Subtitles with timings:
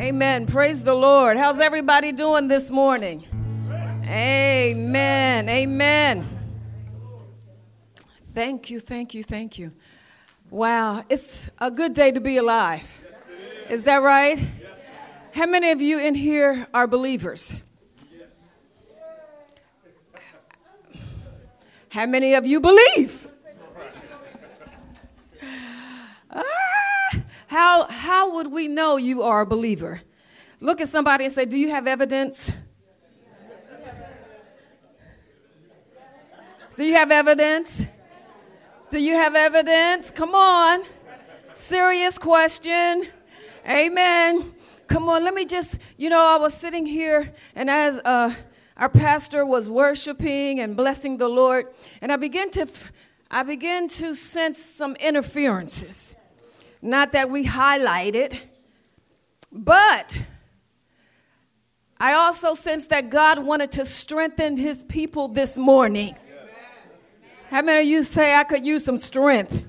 [0.00, 0.46] Amen.
[0.46, 1.36] Praise the Lord.
[1.36, 3.26] How's everybody doing this morning?
[4.02, 5.46] Amen.
[5.46, 6.26] Amen.
[8.32, 9.72] Thank you, thank you, thank you.
[10.48, 12.90] Wow, it's a good day to be alive.
[13.68, 14.40] Is that right?
[15.34, 17.56] How many of you in here are believers?
[21.90, 23.28] How many of you believe?
[26.30, 26.42] Ah,
[27.50, 30.02] how, how would we know you are a believer?
[30.60, 32.52] Look at somebody and say, Do you have evidence?
[36.76, 37.86] Do you have evidence?
[38.88, 40.12] Do you have evidence?
[40.12, 40.84] Come on.
[41.54, 43.08] Serious question.
[43.68, 44.54] Amen.
[44.86, 48.32] Come on, let me just, you know, I was sitting here and as uh,
[48.76, 51.66] our pastor was worshiping and blessing the Lord,
[52.00, 52.68] and I began to,
[53.28, 56.14] I began to sense some interferences.
[56.82, 58.34] Not that we highlight it,
[59.52, 60.16] but
[61.98, 66.14] I also sense that God wanted to strengthen his people this morning.
[67.50, 69.64] How many of you say I could use some strength?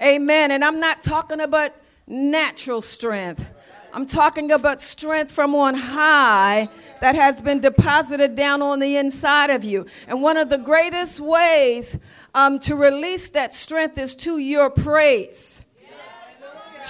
[0.00, 0.50] Amen.
[0.50, 1.72] And I'm not talking about
[2.08, 3.48] natural strength.
[3.92, 6.68] I'm talking about strength from on high
[7.02, 9.84] that has been deposited down on the inside of you.
[10.06, 11.98] And one of the greatest ways
[12.32, 15.64] um, to release that strength is to your praise.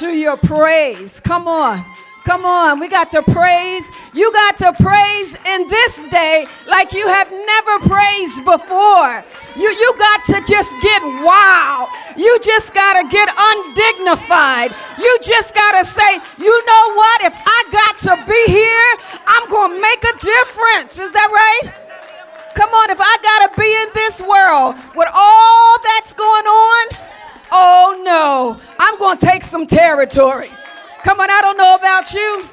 [0.00, 1.19] To your praise.
[1.19, 1.82] Come on.
[2.25, 3.91] Come on, we got to praise.
[4.15, 9.25] You got to praise in this day like you have never praised before.
[9.56, 11.89] You, you got to just get wow.
[12.17, 14.73] You just got to get undignified.
[14.98, 17.23] You just got to say, you know what?
[17.25, 20.98] If I got to be here, I'm going to make a difference.
[21.00, 21.75] Is that right?
[22.55, 26.89] Come on, if I got to be in this world with all that's going on,
[27.50, 30.50] oh no, I'm going to take some territory.
[31.05, 32.48] Come on, I don't know about you.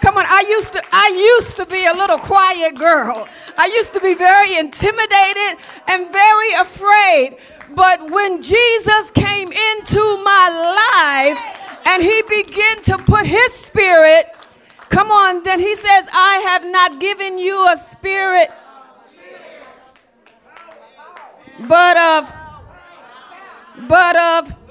[0.00, 1.08] Come on, I used to I
[1.38, 3.26] used to be a little quiet girl.
[3.56, 7.38] I used to be very intimidated and very afraid.
[7.74, 10.46] But when Jesus came into my
[10.84, 11.40] life
[11.86, 14.26] and he began to put his spirit,
[14.90, 18.50] come on, then he says, I have not given you a spirit
[21.60, 22.32] but of
[23.88, 24.65] but of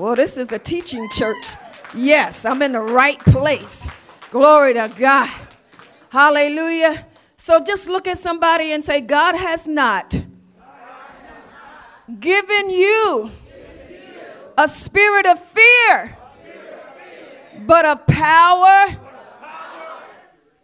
[0.00, 1.44] Well, this is the teaching church.
[1.94, 3.86] Yes, I'm in the right place.
[4.30, 5.28] Glory to God.
[6.08, 7.06] Hallelujah.
[7.36, 10.18] So just look at somebody and say, God has not
[12.18, 13.30] given you
[14.56, 16.16] a spirit of fear,
[17.66, 18.96] but of power,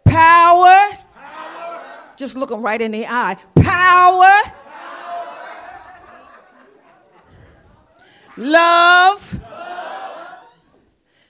[0.03, 0.97] power.
[2.15, 3.37] Just look them right in the eye.
[3.61, 4.51] Power
[8.37, 9.39] love,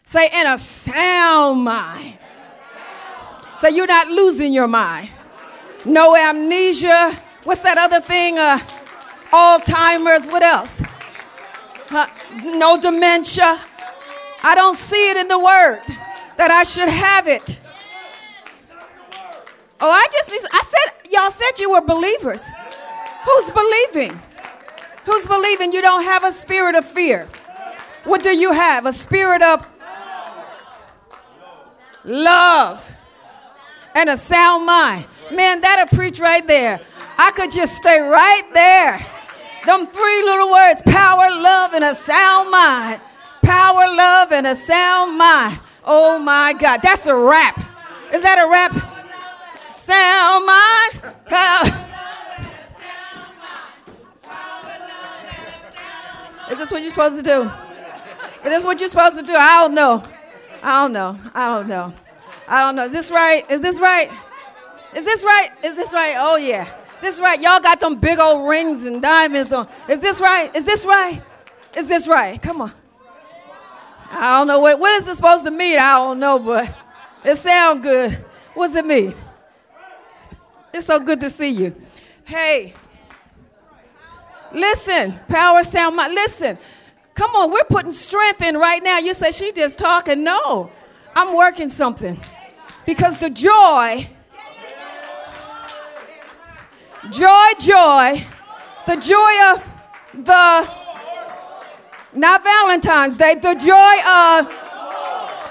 [0.04, 2.18] say, in a sound mind.
[3.60, 5.10] Say, you're not losing your mind.
[5.86, 7.18] No amnesia.
[7.44, 8.38] What's that other thing?
[8.38, 8.60] Uh,
[9.32, 10.28] Alzheimer's.
[10.28, 10.82] What else?
[11.90, 12.08] Uh,
[12.44, 13.60] no dementia.
[14.44, 15.82] I don't see it in the word
[16.38, 17.60] that I should have it.
[19.80, 22.44] Oh, I just, I said, y'all said you were believers.
[23.26, 24.20] Who's believing?
[25.08, 27.30] Who's believing you don't have a spirit of fear?
[28.04, 28.86] What do you have?
[28.86, 29.66] A spirit of
[32.04, 32.98] love
[33.96, 35.06] and a sound mind.
[35.32, 36.82] Man, that'll preach right there.
[37.18, 39.06] I could just stay right there.
[39.66, 43.00] Them three little words power, love, and a sound mind.
[43.44, 45.58] Power, love, and a sound mind.
[45.86, 46.82] Oh my God.
[46.84, 47.58] That's a rap.
[48.14, 48.74] Is that a rap?
[49.72, 51.16] Sound mind.
[51.28, 51.87] Power.
[56.52, 57.44] Is this what you're supposed to do?
[57.44, 59.36] Is this what you're supposed to do?
[59.36, 60.04] I don't know.
[60.64, 61.20] I don't know.
[61.34, 61.94] I don't know.
[62.48, 62.86] I don't know.
[62.86, 63.50] Is this right?
[63.50, 64.12] Is this right?
[64.96, 65.52] Is this right?
[65.64, 66.16] Is this right?
[66.18, 66.68] Oh yeah.
[67.02, 67.40] This right.
[67.40, 69.68] Y'all got them big old rings and diamonds on.
[69.90, 70.54] Is this right?
[70.56, 71.22] Is this right?
[71.76, 72.42] Is this right?
[72.42, 72.72] Come on.
[74.10, 75.78] I don't know what what is this supposed to mean?
[75.78, 76.74] I don't know, but
[77.24, 78.14] it sounds good.
[78.54, 79.14] What's it mean?
[80.74, 81.76] It's so good to see you.
[82.24, 82.74] Hey,
[84.54, 86.58] Listen, power sound my listen.
[87.14, 89.00] Come on, we're putting strength in right now.
[89.00, 90.24] You say she just talking.
[90.24, 90.72] No,
[91.16, 92.20] I'm working something.
[92.86, 94.08] Because the joy,
[97.12, 98.26] joy, joy,
[98.86, 99.68] the joy of
[100.14, 100.70] the
[102.14, 104.48] not Valentine's Day, the joy of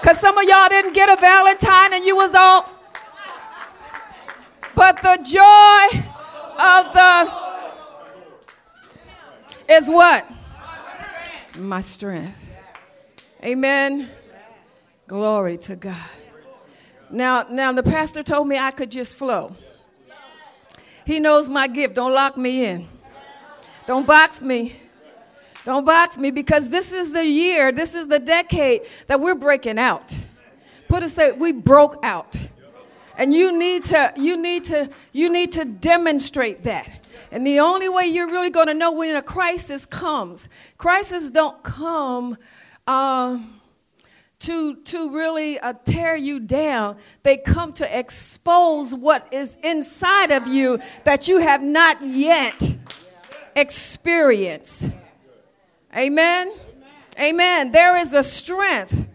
[0.00, 2.70] because some of y'all didn't get a Valentine and you was all
[4.76, 5.98] but the joy
[6.58, 7.45] of the
[9.68, 10.26] is what?
[11.58, 12.44] My strength.
[13.42, 14.08] Amen.
[15.06, 15.96] Glory to God.
[17.10, 19.54] Now, now the pastor told me I could just flow.
[21.04, 21.94] He knows my gift.
[21.94, 22.88] Don't lock me in.
[23.86, 24.76] Don't box me.
[25.64, 29.78] Don't box me because this is the year, this is the decade that we're breaking
[29.78, 30.16] out.
[30.88, 32.36] Put us that we broke out.
[33.18, 37.05] And you need to you need to you need to demonstrate that.
[37.30, 41.62] And the only way you're really going to know when a crisis comes, crises don't
[41.62, 42.38] come
[42.86, 43.38] uh,
[44.40, 46.96] to, to really uh, tear you down.
[47.22, 52.76] They come to expose what is inside of you that you have not yet
[53.54, 54.90] experienced.
[55.96, 56.52] Amen?
[57.18, 57.72] Amen.
[57.72, 59.06] There is a strength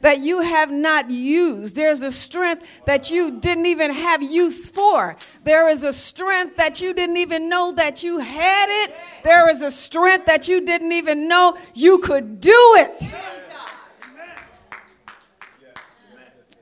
[0.00, 1.76] that you have not used.
[1.76, 5.16] There's a strength that you didn't even have use for.
[5.44, 8.94] There is a strength that you didn't even know that you had it.
[9.24, 13.02] There is a strength that you didn't even know you could do it.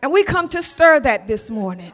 [0.02, 1.92] And we come to stir that this morning.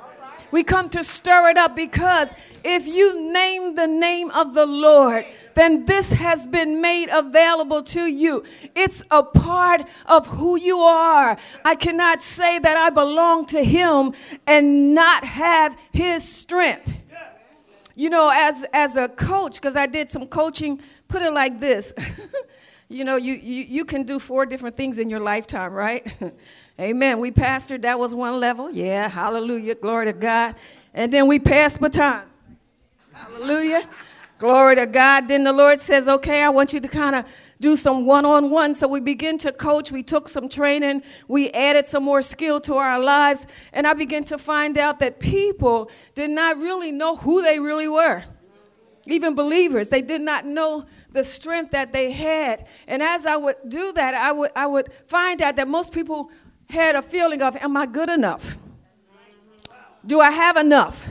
[0.51, 5.25] We come to stir it up because if you name the name of the Lord,
[5.55, 8.45] then this has been made available to you.
[8.75, 11.37] It's a part of who you are.
[11.65, 14.13] I cannot say that I belong to Him
[14.47, 16.99] and not have His strength.
[17.95, 21.93] You know, as, as a coach, because I did some coaching, put it like this.
[22.89, 26.07] you know, you, you, you can do four different things in your lifetime, right?
[26.81, 27.21] Amen.
[27.21, 28.71] We pastored, that was one level.
[28.71, 30.55] Yeah, hallelujah, glory to God.
[30.95, 32.31] And then we passed batons.
[33.13, 33.89] Hallelujah.
[34.43, 35.29] Glory to God.
[35.29, 37.25] Then the Lord says, okay, I want you to kind of
[37.61, 38.75] do some one on one.
[38.75, 39.93] So we begin to coach.
[39.93, 41.05] We took some training.
[41.29, 43.47] We added some more skill to our lives.
[43.73, 47.87] And I began to find out that people did not really know who they really
[47.87, 48.25] were.
[49.07, 52.67] Even believers, they did not know the strength that they had.
[52.89, 56.33] And as I would do that, I would, I would find out that most people
[56.69, 58.59] had a feeling of, Am I good enough?
[60.05, 61.09] Do I have enough?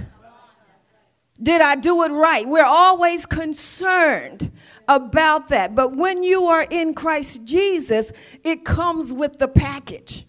[1.42, 2.48] Did I do it right?
[2.48, 4.52] We're always concerned
[4.88, 5.76] about that.
[5.76, 8.12] But when you are in Christ Jesus,
[8.44, 10.26] it comes with the package.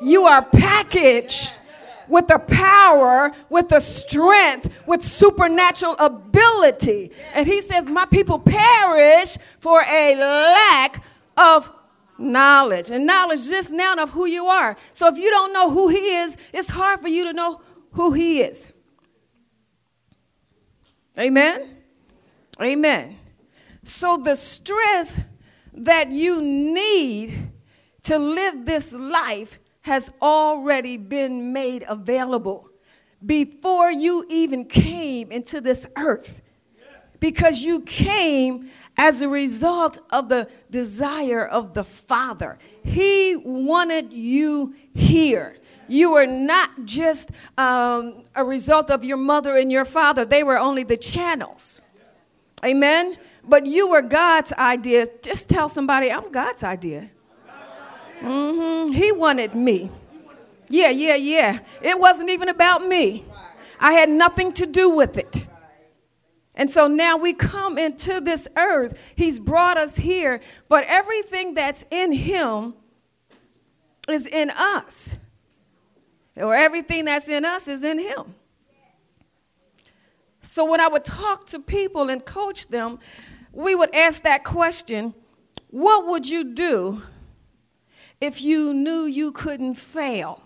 [0.00, 1.54] You are packaged
[2.08, 7.10] with the power, with the strength, with supernatural ability.
[7.34, 11.02] And he says, My people perish for a lack
[11.36, 11.72] of
[12.18, 12.90] knowledge.
[12.90, 14.76] And knowledge just now of who you are.
[14.92, 17.60] So if you don't know who he is, it's hard for you to know
[17.92, 18.72] who he is.
[21.18, 21.76] Amen?
[22.60, 23.16] Amen.
[23.84, 25.24] So the strength
[25.72, 27.50] that you need
[28.04, 32.68] to live this life has already been made available
[33.24, 36.42] before you even came into this earth.
[37.18, 42.58] Because you came as a result of the desire of the Father.
[42.84, 45.56] He wanted you here.
[45.88, 50.58] You were not just um, a result of your mother and your father, they were
[50.58, 51.80] only the channels.
[52.64, 53.16] Amen?
[53.44, 55.06] But you were God's idea.
[55.22, 57.10] Just tell somebody, I'm God's idea.
[58.20, 58.92] Mm-hmm.
[58.92, 59.90] He wanted me.
[60.68, 61.60] Yeah, yeah, yeah.
[61.80, 63.24] It wasn't even about me,
[63.78, 65.46] I had nothing to do with it.
[66.54, 68.98] And so now we come into this earth.
[69.14, 72.74] He's brought us here, but everything that's in Him
[74.08, 75.18] is in us.
[76.36, 78.34] Or everything that's in us is in Him.
[80.42, 82.98] So when I would talk to people and coach them,
[83.52, 85.14] we would ask that question
[85.70, 87.02] What would you do
[88.20, 90.42] if you knew you couldn't fail?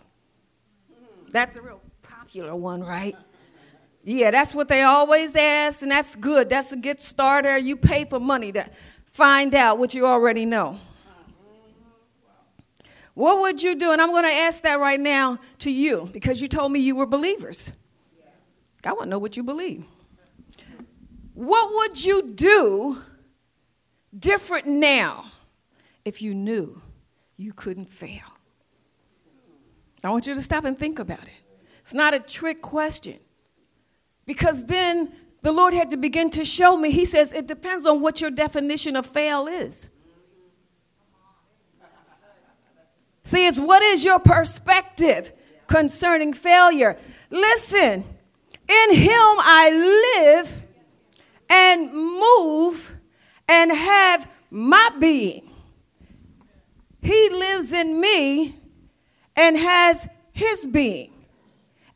[1.30, 3.16] That's a real popular one, right?
[4.02, 6.48] Yeah, that's what they always ask, and that's good.
[6.48, 7.58] That's a get starter.
[7.58, 8.66] You pay for money to
[9.12, 10.78] find out what you already know.
[13.14, 13.92] What would you do?
[13.92, 16.94] And I'm going to ask that right now to you because you told me you
[16.96, 17.72] were believers.
[18.84, 19.84] I want to know what you believe.
[21.34, 22.98] What would you do
[24.18, 25.32] different now
[26.04, 26.80] if you knew
[27.36, 28.22] you couldn't fail?
[30.02, 31.42] I want you to stop and think about it.
[31.80, 33.18] It's not a trick question.
[34.24, 35.12] Because then
[35.42, 36.90] the Lord had to begin to show me.
[36.90, 39.90] He says, it depends on what your definition of fail is.
[43.30, 45.32] See, it's what is your perspective
[45.68, 46.98] concerning failure?
[47.30, 48.02] Listen,
[48.68, 50.66] in Him I live
[51.48, 52.96] and move
[53.48, 55.48] and have my being.
[57.02, 58.58] He lives in me
[59.36, 61.12] and has His being.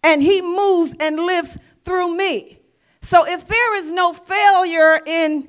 [0.05, 2.61] And He moves and lives through me.
[3.03, 5.49] So if there is no failure in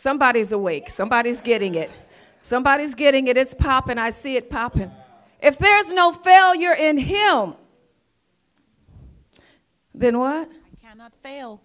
[0.00, 0.88] Somebody's awake.
[0.88, 1.90] Somebody's getting it.
[2.40, 3.36] Somebody's getting it.
[3.36, 3.98] It's popping.
[3.98, 4.90] I see it popping.
[5.42, 7.52] If there's no failure in Him,
[9.94, 10.48] then what?
[10.50, 11.60] I cannot fail.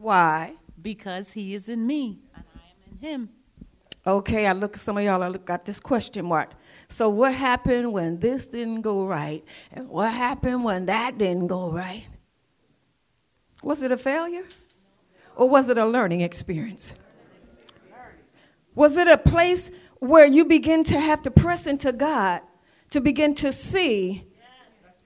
[0.00, 0.54] Why?
[0.82, 3.28] Because He is in me and I am in Him.
[4.04, 6.50] Okay, I look at some of y'all, I look got this question mark.
[6.88, 9.44] So what happened when this didn't go right?
[9.70, 12.04] And what happened when that didn't go right?
[13.62, 14.46] Was it a failure?
[15.36, 16.96] Or was it a learning experience?
[18.74, 22.42] Was it a place where you begin to have to press into God
[22.90, 24.26] to begin to see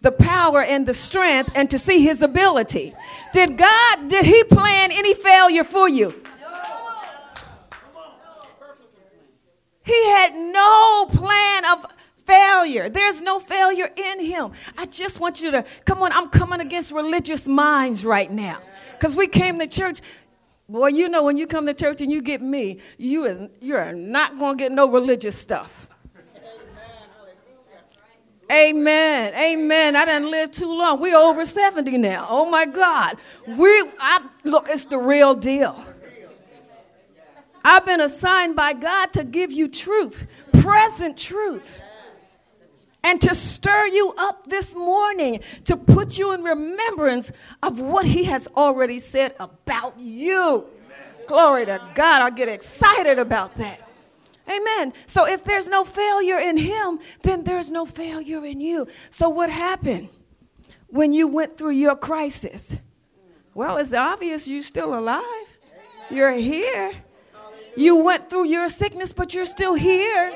[0.03, 2.95] the power and the strength and to see his ability?
[3.33, 6.15] Did God, did he plan any failure for you?
[9.83, 11.87] He had no plan of
[12.25, 12.89] failure.
[12.89, 14.53] There's no failure in him.
[14.79, 16.13] I just want you to come on.
[16.13, 18.59] I'm coming against religious minds right now
[18.93, 20.01] because we came to church.
[20.71, 23.93] Boy, you know when you come to church and you get me, you is you're
[23.93, 25.89] not gonna get no religious stuff.
[28.53, 29.35] Amen.
[29.35, 29.97] Amen.
[29.97, 31.01] I didn't live too long.
[31.01, 32.25] We're over 70 now.
[32.31, 33.17] Oh my God.
[33.49, 35.85] We I look, it's the real deal.
[37.65, 41.83] I've been assigned by God to give you truth, present truth,
[43.03, 48.25] and to stir you up this morning, to put you in remembrance of what He
[48.25, 50.67] has already said about you.
[51.27, 52.23] Glory to God.
[52.23, 53.89] I get excited about that.
[54.49, 54.93] Amen.
[55.07, 58.89] So if there's no failure in Him, then there's no failure in you.
[59.09, 60.09] So what happened
[60.89, 62.77] when you went through your crisis?
[63.55, 65.25] Well, it's obvious you're still alive.
[66.11, 66.93] You're here.
[67.77, 70.33] You went through your sickness, but you're still here.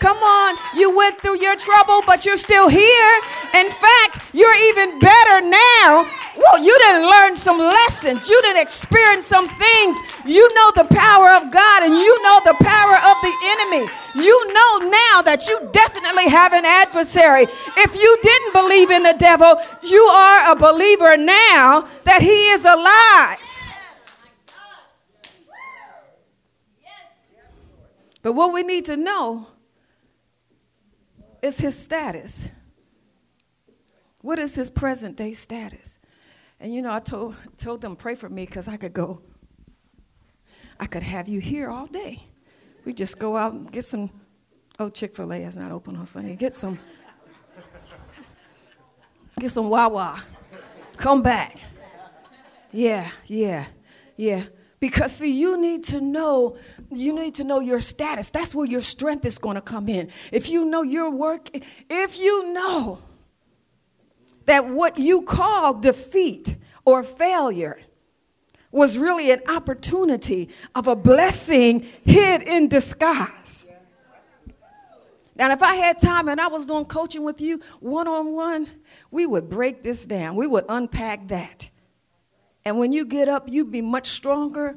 [0.00, 3.20] Come on, you went through your trouble, but you're still here.
[3.54, 6.08] In fact, you're even better now.
[6.38, 9.96] Well, you didn't learn some lessons, you didn't experience some things.
[10.24, 13.90] You know the power of God and you know the power of the enemy.
[14.14, 17.46] You know now that you definitely have an adversary.
[17.76, 22.64] If you didn't believe in the devil, you are a believer now that he is
[22.64, 23.38] alive.
[28.22, 29.49] But what we need to know
[31.42, 32.48] is his status.
[34.20, 35.98] What is his present day status?
[36.58, 39.22] And you know, I told, told them, pray for me because I could go,
[40.78, 42.24] I could have you here all day.
[42.84, 44.10] We just go out and get some,
[44.78, 46.36] oh, Chick fil A is not open on Sunday.
[46.36, 46.78] Get some,
[49.38, 50.22] get some Wawa.
[50.96, 51.58] Come back.
[52.72, 53.66] Yeah, yeah,
[54.16, 54.44] yeah.
[54.80, 56.56] Because see, you need to know,
[56.90, 58.30] you need to know your status.
[58.30, 60.10] That's where your strength is going to come in.
[60.32, 61.50] If you know your work,
[61.90, 62.98] if you know
[64.46, 66.56] that what you call defeat
[66.86, 67.78] or failure
[68.72, 73.68] was really an opportunity of a blessing hid in disguise.
[75.36, 78.68] Now, if I had time and I was doing coaching with you one on one,
[79.10, 80.36] we would break this down.
[80.36, 81.70] We would unpack that.
[82.64, 84.76] And when you get up, you'd be much stronger.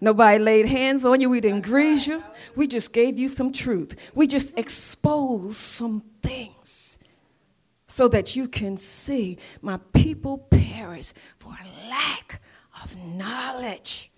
[0.00, 1.28] Nobody laid hands on you.
[1.28, 2.22] We didn't grease you.
[2.54, 3.96] We just gave you some truth.
[4.14, 6.98] We just exposed some things
[7.86, 11.56] so that you can see my people perish for
[11.88, 12.40] lack
[12.82, 14.12] of knowledge.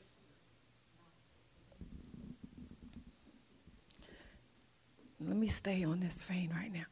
[5.20, 6.86] Let me stay on this vein right now.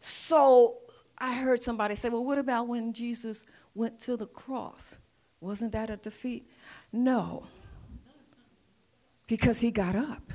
[0.00, 0.78] So,
[1.18, 3.44] I heard somebody say, well, what about when Jesus
[3.74, 4.96] went to the cross?
[5.40, 6.48] Wasn't that a defeat?
[6.92, 7.44] No,
[9.26, 10.32] because he got up.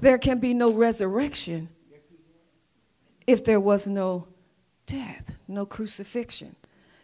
[0.00, 1.70] There can be no resurrection
[3.26, 4.28] if there was no
[4.84, 6.54] death, no crucifixion.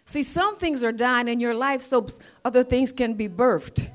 [0.04, 2.06] See, some things are dying in your life so
[2.44, 3.88] other things can be birthed.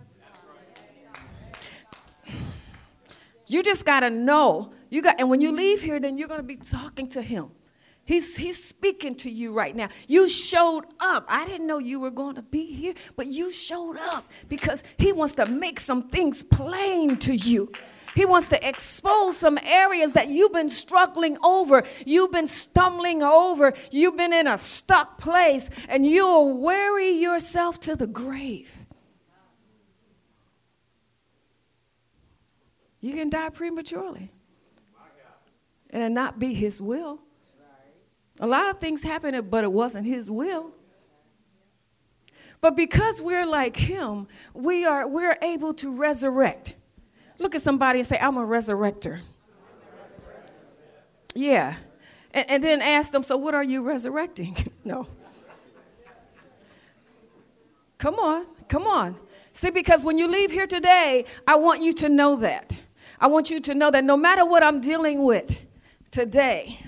[3.47, 4.73] You just got to know.
[4.89, 7.51] You got and when you leave here then you're going to be talking to him.
[8.07, 9.89] He's, he's speaking to you right now.
[10.07, 11.25] You showed up.
[11.27, 15.11] I didn't know you were going to be here, but you showed up because He
[15.11, 17.69] wants to make some things plain to you.
[18.15, 23.73] He wants to expose some areas that you've been struggling over, you've been stumbling over,
[23.91, 28.71] you've been in a stuck place, and you'll weary yourself to the grave.
[33.01, 34.31] You can die prematurely.
[35.89, 37.26] And it not be His will.
[38.39, 40.71] A lot of things happened, but it wasn't His will.
[42.61, 46.75] But because we're like Him, we are we're able to resurrect.
[47.39, 49.21] Look at somebody and say, "I'm a resurrector."
[51.35, 51.75] Yeah,
[52.31, 55.07] and, and then ask them, "So what are you resurrecting?" no.
[57.97, 59.17] Come on, come on.
[59.53, 62.77] See, because when you leave here today, I want you to know that.
[63.19, 65.57] I want you to know that no matter what I'm dealing with
[66.11, 66.79] today,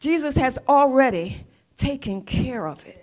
[0.00, 1.44] Jesus has already
[1.76, 2.96] taken care of it.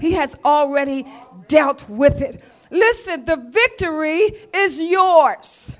[0.00, 1.06] He has already
[1.46, 2.42] dealt with it.
[2.70, 5.76] Listen, the victory is yours.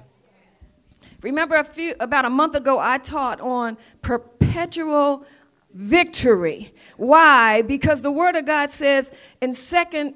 [1.20, 5.24] Remember a few about a month ago I taught on perpetual
[5.72, 6.72] victory.
[6.96, 7.62] Why?
[7.62, 10.14] Because the word of God says in Second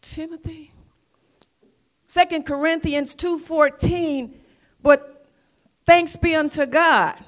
[0.00, 0.72] Timothy,
[2.06, 4.34] Second Corinthians 2:14,
[4.82, 5.26] but
[5.84, 7.22] thanks be unto God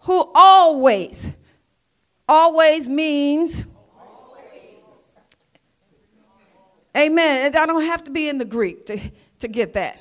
[0.00, 1.30] who always
[2.28, 3.64] always means
[6.96, 7.54] Amen.
[7.54, 8.98] I don't have to be in the Greek to,
[9.38, 10.00] to get that.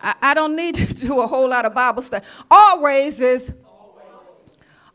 [0.00, 2.24] I, I don't need to do a whole lot of Bible study.
[2.50, 3.54] Always is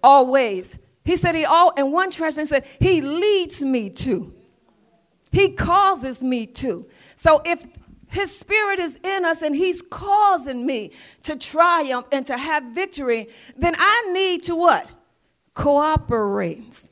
[0.04, 0.78] always.
[1.04, 4.34] He said he all and one translation said he leads me to.
[5.32, 6.86] He causes me to.
[7.16, 7.66] So if
[8.14, 10.92] his spirit is in us and he's causing me
[11.24, 13.28] to triumph and to have victory,
[13.58, 14.88] then I need to what?
[15.56, 16.90] Cooperate.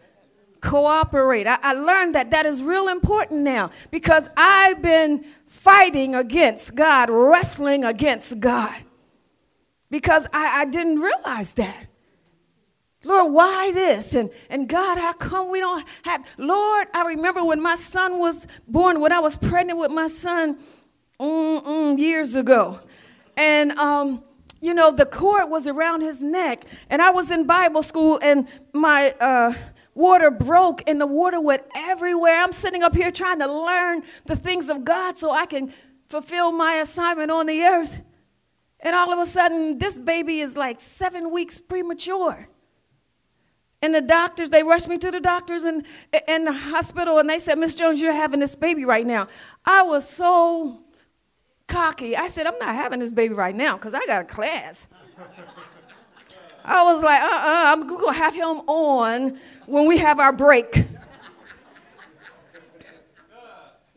[0.61, 1.45] Cooperate.
[1.45, 7.09] I, I learned that that is real important now because I've been fighting against God,
[7.11, 8.75] wrestling against God
[9.91, 11.85] because I, I didn't realize that.
[13.03, 14.13] Lord, why this?
[14.13, 16.25] And, and God, how come we don't have?
[16.37, 20.57] Lord, I remember when my son was born, when I was pregnant with my son
[21.97, 22.79] years ago.
[23.37, 24.23] And, um,
[24.59, 26.65] you know, the cord was around his neck.
[26.89, 29.53] And I was in Bible school, and my uh,
[29.93, 32.41] water broke, and the water went everywhere.
[32.41, 35.73] I'm sitting up here trying to learn the things of God so I can
[36.09, 38.01] fulfill my assignment on the earth.
[38.79, 42.49] And all of a sudden, this baby is like seven weeks premature.
[43.83, 45.85] And the doctors, they rushed me to the doctors and
[46.27, 49.27] in the hospital, and they said, Miss Jones, you're having this baby right now.
[49.65, 50.80] I was so
[51.71, 52.15] cocky.
[52.15, 54.87] I said, I'm not having this baby right now because I got a class.
[56.63, 59.97] I was like, uh uh-uh, uh, i am going to have him on when we
[59.97, 60.85] have our break.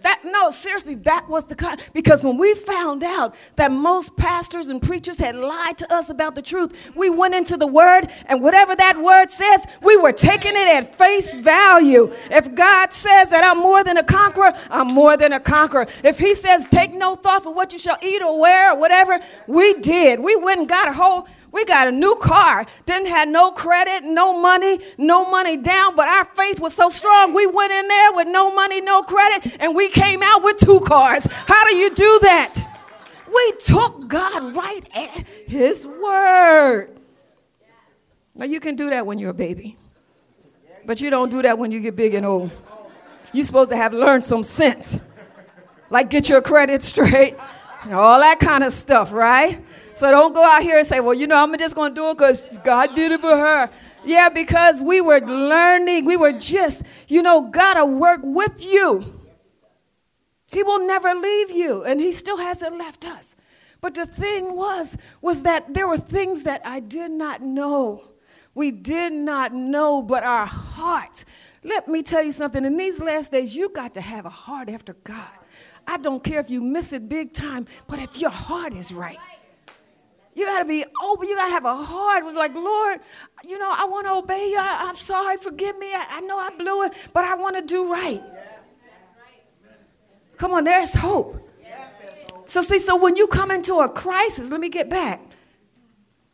[0.05, 4.67] That no, seriously, that was the kind because when we found out that most pastors
[4.69, 8.43] and preachers had lied to us about the truth, we went into the word and
[8.43, 12.13] whatever that word says, we were taking it at face value.
[12.31, 15.87] If God says that I'm more than a conqueror, I'm more than a conqueror.
[16.03, 19.19] If he says take no thought for what you shall eat or wear or whatever,
[19.47, 20.21] we did.
[20.21, 24.03] We went and got a whole we got a new car, didn't have no credit,
[24.03, 27.33] no money, no money down, but our faith was so strong.
[27.33, 30.81] We went in there with no money, no credit, and we came out with two
[30.81, 31.25] cars.
[31.31, 32.55] How do you do that?
[33.33, 36.91] We took God right at His word.
[38.35, 39.77] Now, you can do that when you're a baby,
[40.85, 42.51] but you don't do that when you get big and old.
[43.33, 44.99] You're supposed to have learned some sense,
[45.89, 47.37] like get your credit straight,
[47.93, 49.63] all that kind of stuff, right?
[49.95, 52.11] So don't go out here and say, well, you know, I'm just going to do
[52.11, 53.71] it because God did it for her.
[54.05, 56.05] Yeah, because we were learning.
[56.05, 59.21] We were just, you know, God will work with you.
[60.51, 63.35] He will never leave you, and He still hasn't left us.
[63.81, 68.09] But the thing was, was that there were things that I did not know.
[68.55, 71.25] We did not know, but our hearts.
[71.65, 72.65] Let me tell you something.
[72.65, 75.31] In these last days, you got to have a heart after God.
[75.87, 79.19] I don't care if you miss it big time, but if your heart is right.
[80.35, 81.29] You got to be open.
[81.29, 82.25] You got to have a heart.
[82.25, 82.99] Was like, Lord,
[83.47, 84.59] you know, I want to obey you.
[84.59, 85.37] I, am sorry.
[85.37, 85.95] Forgive me.
[85.95, 88.23] I, I, know I blew it, but I want to do right.
[90.37, 91.41] Come on, there's hope.
[92.47, 95.21] So, see, so when you come into a crisis, let me get back.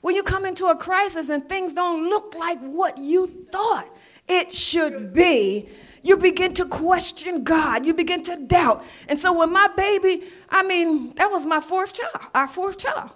[0.00, 3.88] When you come into a crisis and things don't look like what you thought
[4.26, 5.68] it should be,
[6.02, 7.84] you begin to question God.
[7.84, 8.84] You begin to doubt.
[9.08, 13.10] And so when my baby, I mean, that was my fourth child, our fourth child.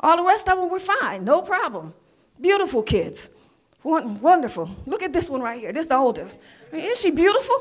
[0.00, 1.94] All the rest of them were fine, no problem.
[2.40, 3.30] Beautiful kids.
[3.82, 4.70] Wonderful.
[4.86, 5.72] Look at this one right here.
[5.72, 6.38] This is the oldest.
[6.70, 7.56] I mean, isn't she beautiful?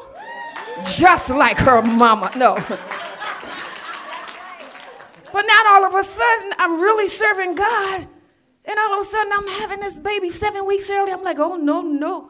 [0.84, 2.32] Just like her mama.
[2.36, 2.56] No.
[5.32, 8.08] but now all of a sudden, I'm really serving God.
[8.66, 11.14] And all of a sudden, I'm having this baby seven weeks early.
[11.14, 12.30] I'm like, oh, no, no.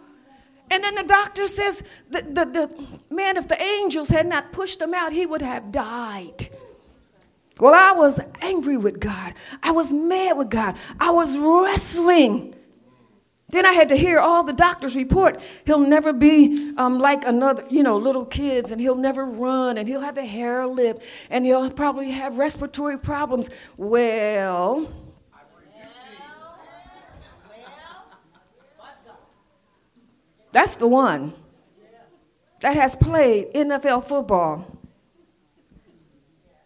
[0.69, 4.81] And then the doctor says, the, the, the man, if the angels had not pushed
[4.81, 6.49] him out, he would have died.
[7.59, 9.33] Well, I was angry with God.
[9.63, 10.75] I was mad with God.
[10.99, 12.53] I was wrestling.
[13.49, 17.63] Then I had to hear all the doctors report he'll never be um, like another,
[17.69, 21.45] you know, little kids, and he'll never run, and he'll have a hare lip, and
[21.45, 23.49] he'll probably have respiratory problems.
[23.77, 24.91] Well,
[30.51, 31.33] that's the one.
[32.61, 34.77] that has played NFL football.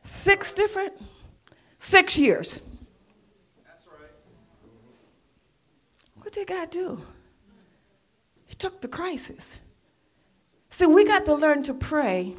[0.04, 0.94] Six different,
[1.78, 2.62] six years.
[3.66, 4.10] That's right.
[6.16, 7.02] What did God do?
[8.46, 9.60] He took the crisis.
[10.70, 12.34] See, we got to learn to pray,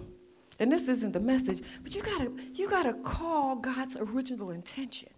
[0.58, 5.10] and this isn't the message, but you gotta you gotta call God's original intention.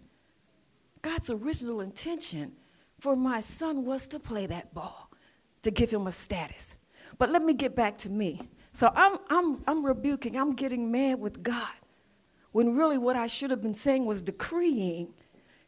[1.01, 2.53] God's original intention
[2.99, 5.04] for my son was to play that ball,
[5.65, 6.77] to give him a status.
[7.17, 8.39] But let me get back to me.
[8.71, 11.73] So I'm, I'm, I'm rebuking, I'm getting mad with God
[12.51, 15.13] when really what I should have been saying was decreeing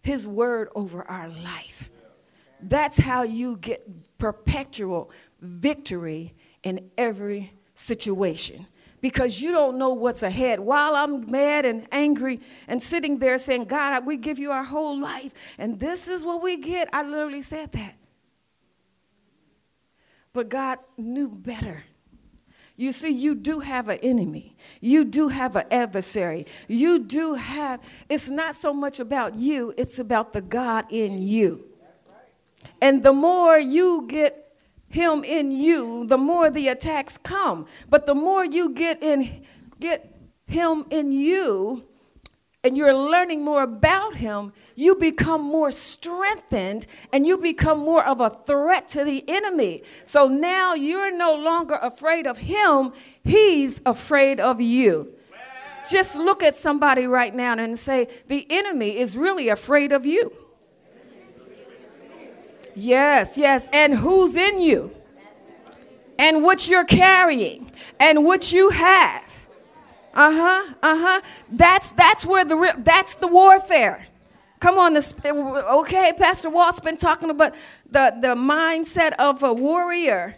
[0.01, 1.89] his word over our life.
[2.61, 6.33] That's how you get perpetual victory
[6.63, 8.67] in every situation
[9.01, 10.59] because you don't know what's ahead.
[10.59, 14.99] While I'm mad and angry and sitting there saying, God, we give you our whole
[14.99, 17.95] life, and this is what we get, I literally said that.
[20.37, 21.83] But God knew better.
[22.75, 24.55] You see, you do have an enemy.
[24.79, 26.45] You do have an adversary.
[26.67, 31.65] You do have, it's not so much about you, it's about the God in you.
[32.79, 34.53] And the more you get
[34.89, 37.65] him in you, the more the attacks come.
[37.89, 39.43] But the more you get in
[39.79, 41.86] get him in you
[42.67, 48.19] and you're learning more about him, you become more strengthened and you become more of
[48.19, 49.83] a threat to the enemy.
[50.03, 52.91] So now you're no longer afraid of him,
[53.23, 55.13] he's afraid of you.
[55.89, 60.33] Just look at somebody right now and say, The enemy is really afraid of you.
[62.75, 63.69] Yes, yes.
[63.71, 64.93] And who's in you?
[66.19, 69.26] And what you're carrying and what you have.
[70.17, 70.73] Uh-huh.
[70.81, 71.21] Uh-huh.
[71.51, 74.07] That's that's where the that's the warfare.
[74.59, 77.53] Come on, this okay, Pastor Walt's been talking about
[77.87, 80.35] the, the mindset of a warrior.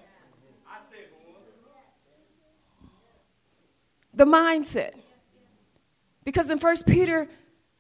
[4.14, 4.96] The mindset.
[6.26, 7.30] Because in First Peter,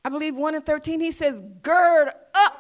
[0.06, 2.59] I believe 1 and 13, he says, gird up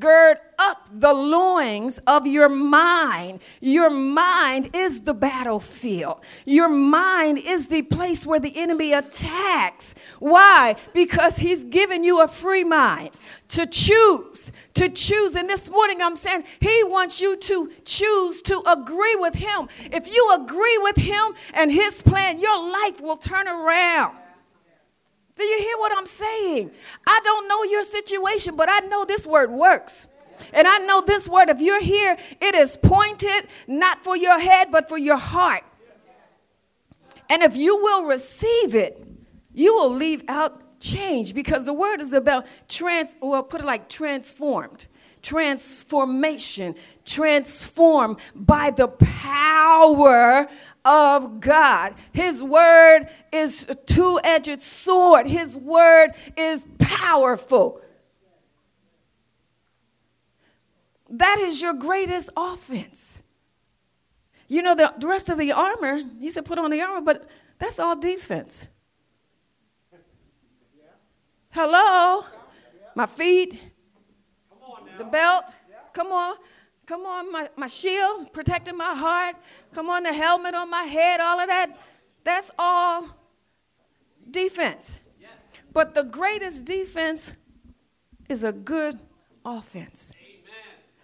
[0.00, 3.38] Gird up the loins of your mind.
[3.60, 6.22] Your mind is the battlefield.
[6.44, 9.94] Your mind is the place where the enemy attacks.
[10.18, 10.74] Why?
[10.92, 13.10] Because he's given you a free mind
[13.50, 15.36] to choose, to choose.
[15.36, 19.68] And this morning I'm saying he wants you to choose to agree with him.
[19.92, 24.16] If you agree with him and his plan, your life will turn around.
[25.86, 26.72] What I'm saying?
[27.06, 30.08] I don't know your situation, but I know this word works.
[30.52, 34.72] And I know this word, if you're here, it is pointed not for your head,
[34.72, 35.62] but for your heart.
[37.30, 39.00] And if you will receive it,
[39.54, 43.88] you will leave out change because the word is about trans, well, put it like
[43.88, 44.88] transformed
[45.26, 50.46] transformation, transformed by the power
[50.86, 51.94] of God.
[52.12, 57.82] His word is a two edged sword, His word is powerful.
[61.10, 63.22] That is your greatest offense.
[64.48, 67.28] You know, the, the rest of the armor, he said, put on the armor, but
[67.58, 68.68] that's all defense.
[71.50, 72.24] Hello?
[72.94, 73.60] My feet,
[74.98, 75.44] the belt,
[75.92, 76.36] come on.
[76.86, 79.36] Come on, my, my shield protecting my heart.
[79.74, 81.76] Come on, the helmet on my head, all of that.
[82.22, 83.08] That's all
[84.30, 85.00] defense.
[85.20, 85.30] Yes.
[85.72, 87.34] But the greatest defense
[88.28, 88.98] is a good
[89.44, 90.12] offense.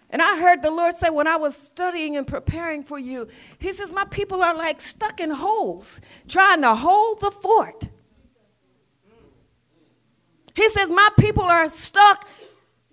[0.09, 3.73] And I heard the Lord say when I was studying and preparing for you, He
[3.73, 7.87] says, My people are like stuck in holes trying to hold the fort.
[10.55, 12.27] He says, My people are stuck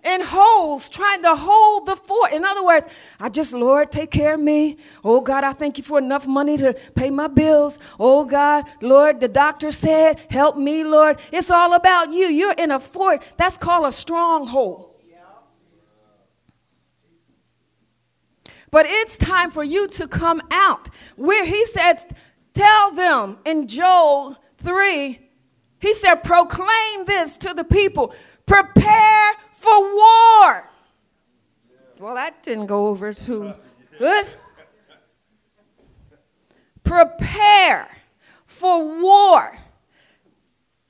[0.03, 2.33] in holes trying to hold the fort.
[2.33, 2.87] In other words,
[3.19, 4.77] I just, Lord, take care of me.
[5.03, 7.79] Oh, God, I thank you for enough money to pay my bills.
[7.99, 11.19] Oh, God, Lord, the doctor said, help me, Lord.
[11.31, 12.27] It's all about you.
[12.27, 13.23] You're in a fort.
[13.37, 14.87] That's called a stronghold.
[18.71, 20.87] But it's time for you to come out.
[21.17, 22.05] Where he says,
[22.53, 25.19] tell them in Joel 3,
[25.79, 28.15] he said, proclaim this to the people.
[28.45, 30.69] Prepare for war.
[31.99, 33.53] Well, that didn't go over too
[33.99, 34.25] good.
[36.83, 37.87] Prepare
[38.47, 39.57] for war.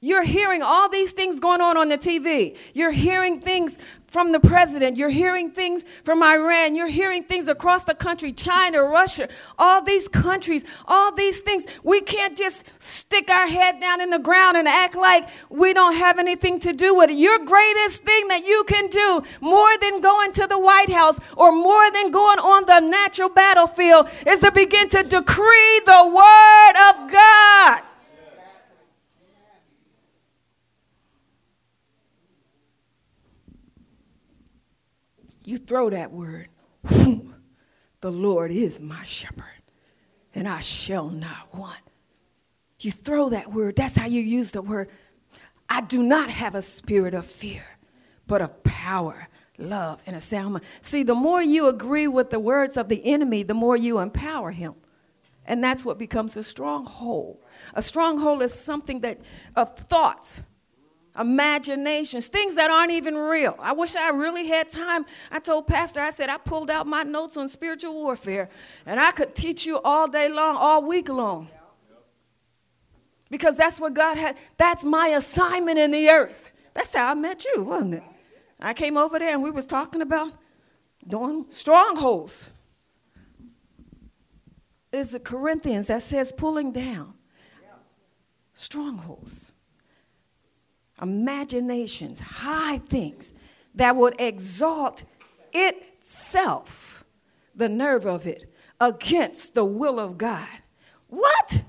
[0.03, 2.57] You're hearing all these things going on on the TV.
[2.73, 4.97] You're hearing things from the president.
[4.97, 6.73] You're hearing things from Iran.
[6.73, 11.67] You're hearing things across the country, China, Russia, all these countries, all these things.
[11.83, 15.95] We can't just stick our head down in the ground and act like we don't
[15.95, 17.17] have anything to do with it.
[17.17, 21.51] Your greatest thing that you can do, more than going to the White House or
[21.51, 27.11] more than going on the natural battlefield, is to begin to decree the word of
[27.11, 27.90] God.
[35.43, 36.49] You throw that word.
[36.83, 39.45] the Lord is my shepherd,
[40.33, 41.79] and I shall not want.
[42.79, 43.75] You throw that word.
[43.75, 44.89] That's how you use the word.
[45.69, 47.63] I do not have a spirit of fear,
[48.27, 49.27] but of power,
[49.57, 50.65] love, and a sound mind.
[50.81, 54.51] See, the more you agree with the words of the enemy, the more you empower
[54.51, 54.75] him.
[55.45, 57.39] And that's what becomes a stronghold.
[57.73, 59.19] A stronghold is something that
[59.55, 60.43] of thoughts
[61.19, 63.55] imaginations, things that aren't even real.
[63.59, 65.05] I wish I really had time.
[65.29, 68.49] I told Pastor, I said, I pulled out my notes on spiritual warfare,
[68.85, 71.49] and I could teach you all day long, all week long.
[73.29, 76.51] Because that's what God had, that's my assignment in the earth.
[76.73, 78.03] That's how I met you, wasn't it?
[78.59, 80.33] I came over there and we was talking about
[81.07, 82.49] doing strongholds.
[84.91, 87.13] Is it Corinthians that says pulling down
[88.53, 89.50] strongholds
[91.01, 93.33] imaginations, high things
[93.75, 95.05] that would exalt
[95.53, 97.05] itself,
[97.55, 98.45] the nerve of it,
[98.79, 100.47] against the will of God.
[101.07, 101.63] What?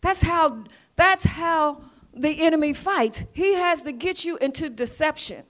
[0.00, 0.64] That's how
[0.96, 1.82] that's how
[2.14, 3.24] the enemy fights.
[3.32, 5.44] He has to get you into deception.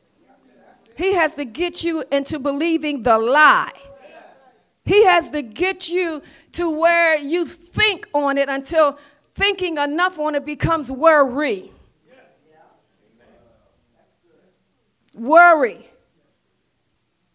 [0.96, 3.72] He has to get you into believing the lie.
[4.84, 8.98] He has to get you to where you think on it until
[9.34, 11.70] thinking enough on it becomes worry.
[15.14, 15.90] Worry.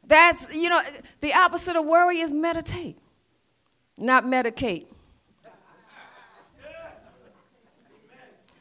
[0.07, 0.81] That's, you know,
[1.21, 2.97] the opposite of worry is meditate,
[3.97, 4.85] not medicate.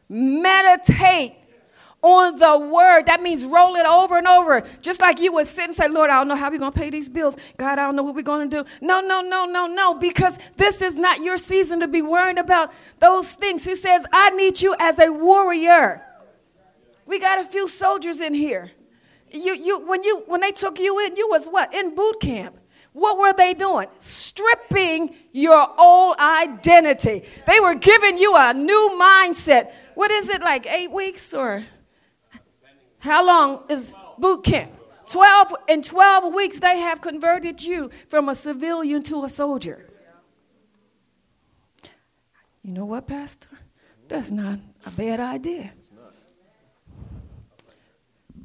[0.08, 1.36] Meditate
[2.02, 3.06] on the word.
[3.06, 4.62] That means roll it over and over.
[4.82, 6.78] Just like you would sit and say, Lord, I don't know how we're going to
[6.78, 7.36] pay these bills.
[7.56, 8.70] God, I don't know what we're going to do.
[8.80, 12.72] No, no, no, no, no, because this is not your season to be worrying about
[12.98, 13.64] those things.
[13.64, 16.02] He says, I need you as a warrior.
[17.06, 18.72] We got a few soldiers in here.
[19.34, 21.74] You, you, when, you, when they took you in, you was what?
[21.74, 22.56] In boot camp.
[22.92, 23.88] What were they doing?
[23.98, 27.24] Stripping your old identity.
[27.44, 29.72] They were giving you a new mindset.
[29.96, 31.64] What is it, like eight weeks or
[33.00, 34.72] how long is boot camp?
[35.06, 39.90] 12 in 12 weeks they have converted you from a civilian to a soldier.
[42.62, 43.48] You know what, Pastor?
[44.08, 45.72] That's not a bad idea.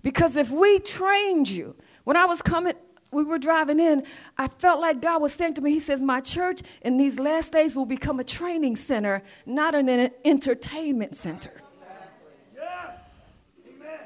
[0.02, 2.74] Because if we trained you, when I was coming,
[3.12, 4.04] we were driving in,
[4.38, 7.52] I felt like God was saying to me, He says, My church in these last
[7.52, 11.62] days will become a training center, not an entertainment center.
[12.56, 13.12] Yes.
[13.68, 14.00] Amen.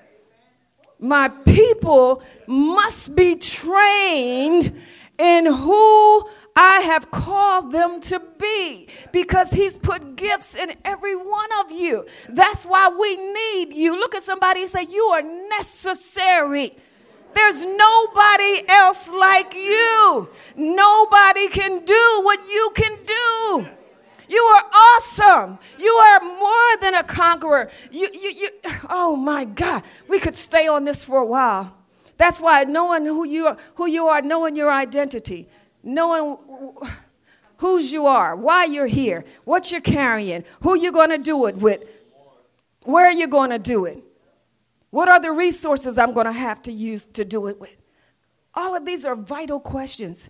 [1.00, 4.80] My people must be trained
[5.18, 11.50] in who I have called them to be because He's put gifts in every one
[11.64, 12.06] of you.
[12.30, 13.98] That's why we need you.
[13.98, 16.76] Look at somebody and say, You are necessary.
[17.34, 20.30] There's nobody else like you.
[20.56, 23.68] Nobody can do what you can do.
[24.30, 25.60] You are awesome.
[25.80, 27.70] You are more than a conqueror.
[27.92, 28.50] You, you, you,
[28.90, 29.84] oh my God.
[30.08, 31.76] We could stay on this for a while.
[32.18, 35.48] That's why knowing who you are, who you are, knowing your identity,
[35.84, 36.38] knowing
[37.58, 41.58] whose you are, why you're here, what you're carrying, who you're going to do it
[41.58, 41.84] with,
[42.86, 44.04] where are you going to do it,
[44.90, 47.76] what are the resources I'm going to have to use to do it with.
[48.54, 50.30] All of these are vital questions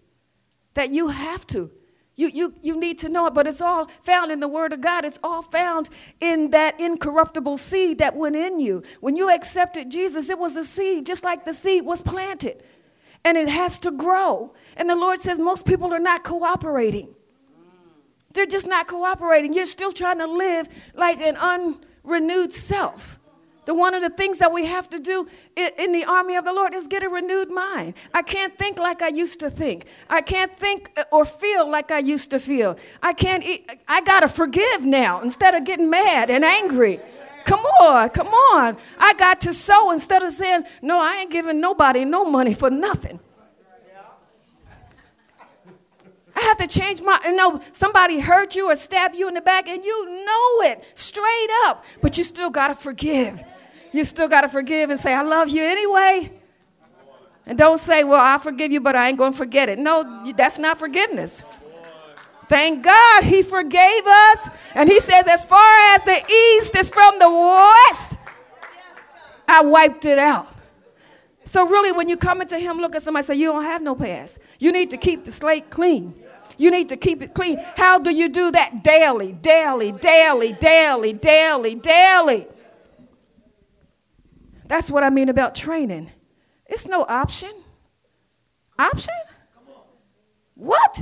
[0.73, 1.69] that you have to.
[2.15, 4.81] You, you, you need to know it, but it's all found in the Word of
[4.81, 5.03] God.
[5.03, 8.83] It's all found in that incorruptible seed that went in you.
[8.99, 12.63] When you accepted Jesus, it was a seed, just like the seed was planted,
[13.25, 14.53] and it has to grow.
[14.77, 17.15] And the Lord says most people are not cooperating.
[18.33, 19.53] They're just not cooperating.
[19.53, 23.19] You're still trying to live like an unrenewed self.
[23.65, 26.53] The one of the things that we have to do in the army of the
[26.53, 27.93] Lord is get a renewed mind.
[28.13, 29.85] I can't think like I used to think.
[30.09, 32.77] I can't think uh, or feel like I used to feel.
[33.01, 36.99] I can't eat, I got to forgive now instead of getting mad and angry.
[37.45, 38.77] Come on, come on.
[38.97, 42.69] I got to sow instead of saying, "No, I ain't giving nobody no money for
[42.69, 43.19] nothing."
[46.35, 49.41] I have to change my, you know, somebody hurt you or stab you in the
[49.41, 53.43] back and you know it straight up, but you still got to forgive.
[53.93, 56.31] You still got to forgive and say, I love you anyway.
[57.45, 59.77] And don't say, well, I forgive you, but I ain't going to forget it.
[59.77, 61.45] No, that's not forgiveness.
[62.49, 64.49] Thank God he forgave us.
[64.75, 68.17] And he says, as far as the east is from the west,
[69.47, 70.49] I wiped it out.
[71.45, 73.95] So, really, when you come into him, look at somebody say, You don't have no
[73.95, 74.39] past.
[74.59, 76.13] You need to keep the slate clean.
[76.57, 77.59] You need to keep it clean.
[77.75, 78.83] How do you do that?
[78.83, 82.47] Daily, daily, daily, daily, daily, daily.
[84.73, 86.09] That's what I mean about training.
[86.65, 87.51] It's no option.
[88.79, 89.13] Option?
[90.55, 90.99] What?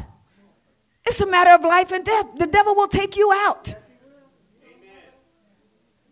[1.05, 2.35] It's a matter of life and death.
[2.35, 3.73] The devil will take you out.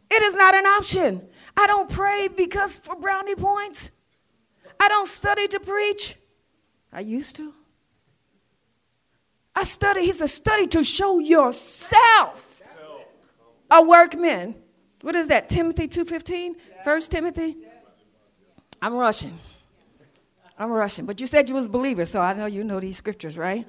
[0.09, 1.27] It is not an option.
[1.57, 3.89] I don't pray because for brownie points.
[4.79, 6.15] I don't study to preach.
[6.93, 7.51] I used to.
[9.53, 12.61] I study, he's a study to show yourself
[13.69, 14.55] a workman.
[15.01, 15.49] What is that?
[15.49, 16.55] Timothy 2:15?
[16.83, 17.57] First Timothy?
[18.81, 19.37] I'm rushing.
[20.57, 21.05] I'm rushing.
[21.05, 23.65] But you said you was a believer, so I know you know these scriptures, right?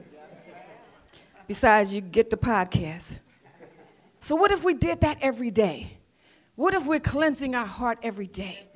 [1.46, 3.18] Besides, you get the podcast.
[4.20, 5.98] So what if we did that every day?
[6.54, 8.66] What if we're cleansing our heart every day?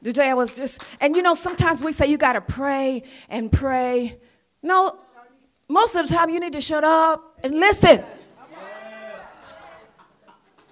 [0.00, 3.02] The day I was just, and you know, sometimes we say you got to pray
[3.28, 4.18] and pray.
[4.62, 4.98] No,
[5.68, 8.02] most of the time you need to shut up and listen.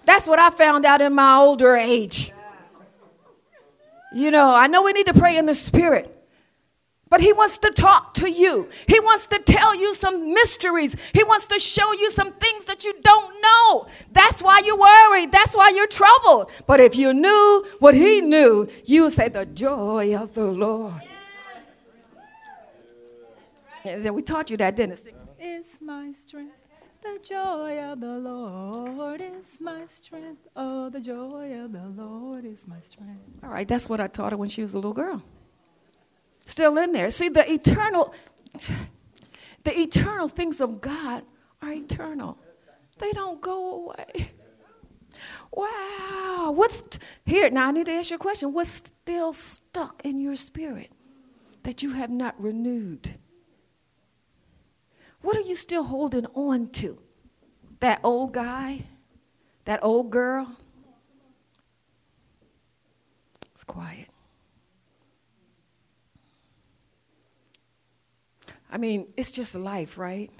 [0.04, 2.32] That's what I found out in my older age.
[4.16, 6.10] You know, I know we need to pray in the spirit.
[7.10, 8.70] But he wants to talk to you.
[8.88, 10.96] He wants to tell you some mysteries.
[11.12, 13.86] He wants to show you some things that you don't know.
[14.12, 15.32] That's why you're worried.
[15.32, 16.50] That's why you're troubled.
[16.66, 21.02] But if you knew what he knew, you would say, The joy of the Lord.
[23.84, 25.14] And we taught you that, didn't it?
[25.38, 26.65] Is my strength.
[27.14, 30.48] The joy of the Lord is my strength.
[30.56, 33.22] Oh, the joy of the Lord is my strength.
[33.42, 35.22] All right, that's what I taught her when she was a little girl
[36.46, 37.10] still in there.
[37.10, 38.14] See, the eternal,
[39.64, 41.24] the eternal things of God
[41.60, 42.38] are eternal.
[42.98, 44.30] They don't go away.
[45.52, 46.52] Wow.
[46.54, 47.50] What's t- here?
[47.50, 48.52] Now I need to ask you a question.
[48.52, 50.90] What's still stuck in your spirit
[51.62, 53.16] that you have not renewed?
[55.26, 57.00] What are you still holding on to?
[57.80, 58.84] That old guy?
[59.64, 60.56] That old girl?
[63.52, 64.06] It's quiet.
[68.70, 70.30] I mean, it's just life, right?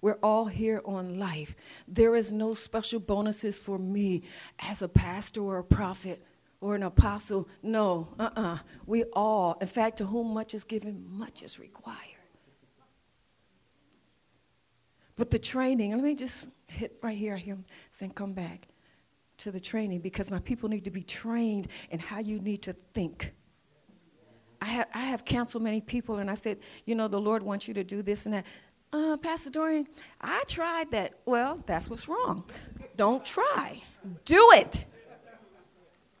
[0.00, 1.54] We're all here on life.
[1.86, 4.24] There is no special bonuses for me
[4.58, 6.26] as a pastor or a prophet
[6.60, 7.48] or an apostle.
[7.62, 8.42] No, uh uh-uh.
[8.54, 12.13] uh We all, in fact, to whom much is given, much is required.
[15.16, 18.68] But the training, let me just hit right here, I hear him saying, come back
[19.38, 22.72] to the training because my people need to be trained in how you need to
[22.92, 23.32] think.
[24.60, 27.68] I have, I have counseled many people, and I said, you know, the Lord wants
[27.68, 28.46] you to do this and that.
[28.92, 29.86] Uh, Pastor Dorian,
[30.20, 31.14] I tried that.
[31.26, 32.44] Well, that's what's wrong.
[32.96, 33.82] Don't try.
[34.24, 34.86] Do it.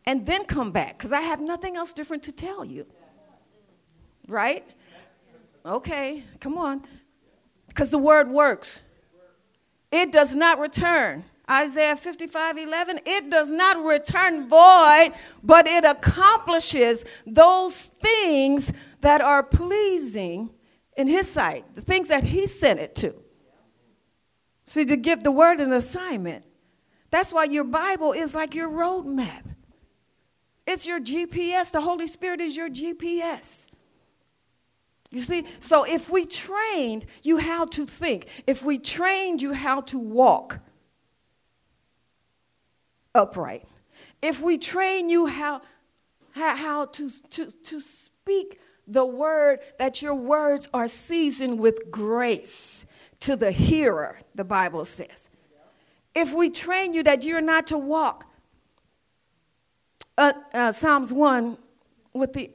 [0.04, 2.86] And then come back, because I have nothing else different to tell you.
[4.28, 4.66] Right?
[5.64, 6.82] Okay, come on.
[7.74, 8.82] Because the word works,
[9.90, 17.04] it does not return Isaiah 55 11, it does not return void, but it accomplishes
[17.26, 20.50] those things that are pleasing
[20.96, 23.14] in His sight, the things that He sent it to.
[24.68, 26.44] See, to give the word an assignment.
[27.10, 29.42] That's why your Bible is like your roadmap.
[30.66, 31.70] It's your GPS.
[31.70, 33.68] The Holy Spirit is your GPS.
[35.14, 39.80] You see, so if we trained you how to think, if we trained you how
[39.82, 40.58] to walk,
[43.14, 43.64] upright.
[44.20, 45.62] If we train you how,
[46.32, 52.84] how, to, to, to speak the word, that your words are seasoned with grace
[53.20, 55.30] to the hearer, the Bible says.
[56.14, 58.26] If we train you that you're not to walk,
[60.18, 61.56] uh, uh, Psalms 1,
[62.12, 62.50] with the,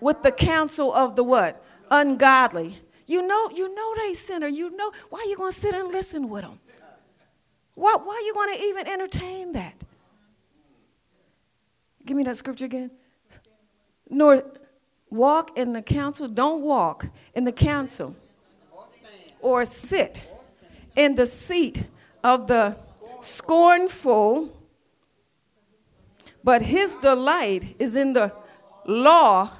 [0.00, 1.62] with the counsel of the what?
[1.90, 2.78] Ungodly.
[3.06, 4.48] You know, you know they sinner.
[4.48, 6.58] You know, why are you going to sit and listen with them?
[7.74, 9.74] Why, why are you going to even entertain that?
[12.04, 12.90] Give me that scripture again.
[14.08, 14.42] Nor
[15.10, 18.14] walk in the counsel, don't walk in the counsel
[19.40, 20.18] or sit
[20.94, 21.84] in the seat
[22.24, 22.76] of the
[23.20, 24.48] scornful,
[26.42, 28.32] but his delight is in the
[28.86, 29.52] law.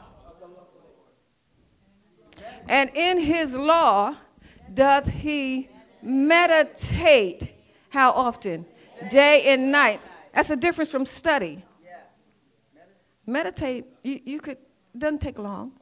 [2.68, 4.16] And in his law
[4.72, 5.68] doth he
[6.02, 7.52] meditate.
[7.90, 8.66] How often?
[9.10, 10.00] Day and night.
[10.34, 11.64] That's a difference from study.
[13.26, 14.58] Meditate, you, you could,
[14.96, 15.72] doesn't take long.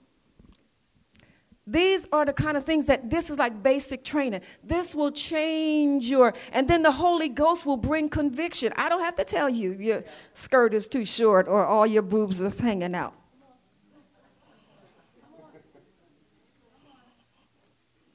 [1.66, 4.43] These are the kind of things that this is like basic training.
[4.62, 8.72] This will change your, and then the Holy Ghost will bring conviction.
[8.76, 10.05] I don't have to tell you your
[10.35, 13.14] skirt is too short or all your boobs are hanging out.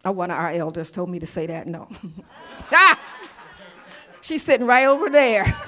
[0.04, 1.68] One of our elders told me to say that.
[1.68, 1.88] No.
[2.72, 3.00] ah!
[4.22, 5.46] She's sitting right over there.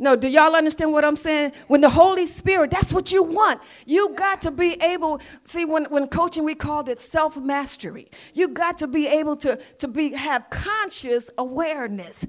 [0.00, 1.52] No, do y'all understand what I'm saying?
[1.66, 3.60] When the Holy Spirit, that's what you want.
[3.84, 8.08] You got to be able, see, when, when coaching, we called it self-mastery.
[8.32, 12.24] You got to be able to, to be have conscious awareness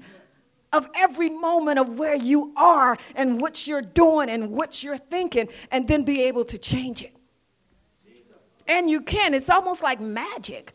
[0.72, 5.48] of every moment of where you are and what you're doing and what you're thinking,
[5.70, 7.14] and then be able to change it.
[8.70, 9.34] And you can.
[9.34, 10.72] It's almost like magic.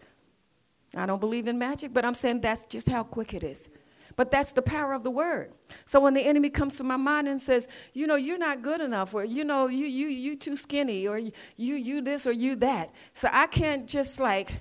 [0.97, 3.69] I don't believe in magic, but I'm saying that's just how quick it is.
[4.17, 5.53] But that's the power of the word.
[5.85, 8.81] So when the enemy comes to my mind and says, you know, you're not good
[8.81, 12.57] enough, or you know, you you you too skinny, or you you this or you
[12.57, 12.91] that.
[13.13, 14.51] So I can't just like,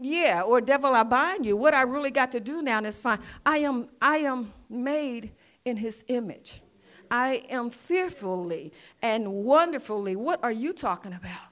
[0.00, 1.56] yeah, or devil, I bind you.
[1.56, 3.20] What I really got to do now is fine.
[3.46, 5.32] I am I am made
[5.64, 6.62] in his image.
[7.10, 10.16] I am fearfully and wonderfully.
[10.16, 11.48] What are you talking about?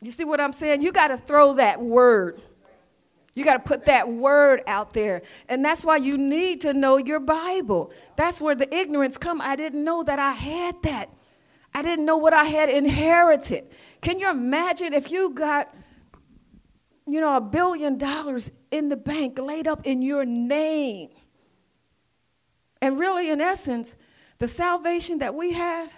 [0.00, 0.82] You see what I'm saying?
[0.82, 2.40] You got to throw that word
[3.34, 5.22] you got to put that word out there.
[5.48, 7.92] And that's why you need to know your Bible.
[8.16, 9.40] That's where the ignorance come.
[9.40, 11.10] I didn't know that I had that.
[11.74, 13.64] I didn't know what I had inherited.
[14.00, 15.74] Can you imagine if you got
[17.06, 21.10] you know a billion dollars in the bank laid up in your name?
[22.80, 23.96] And really in essence,
[24.44, 25.90] the salvation that we have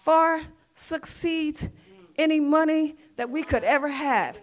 [0.00, 0.42] far
[0.74, 1.70] succeeds
[2.18, 4.38] any money that we could ever have.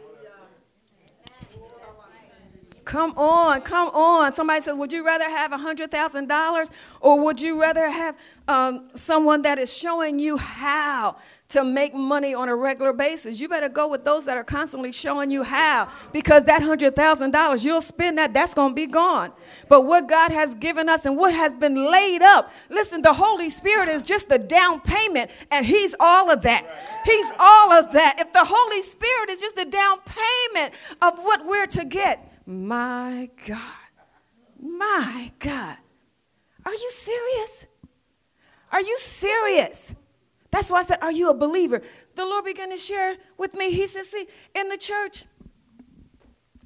[2.85, 4.33] Come on, come on.
[4.33, 6.71] Somebody says, Would you rather have $100,000
[7.01, 8.17] or would you rather have
[8.47, 11.17] um, someone that is showing you how
[11.49, 13.39] to make money on a regular basis?
[13.39, 17.81] You better go with those that are constantly showing you how because that $100,000, you'll
[17.81, 19.31] spend that, that's going to be gone.
[19.69, 23.49] But what God has given us and what has been laid up, listen, the Holy
[23.49, 27.01] Spirit is just the down payment and He's all of that.
[27.05, 28.17] He's all of that.
[28.19, 33.29] If the Holy Spirit is just the down payment of what we're to get, my
[33.45, 33.59] God.
[34.61, 35.77] My God.
[36.65, 37.67] Are you serious?
[38.71, 39.95] Are you serious?
[40.55, 41.81] That's why I said, Are you a believer?
[42.15, 43.71] The Lord began to share with me.
[43.71, 44.25] He said, See,
[44.55, 45.25] in the church,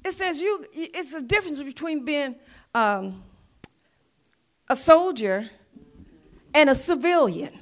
[0.04, 2.36] it says you it's a difference between being
[2.72, 3.24] um,
[4.68, 5.50] a soldier
[6.54, 7.52] and a civilian.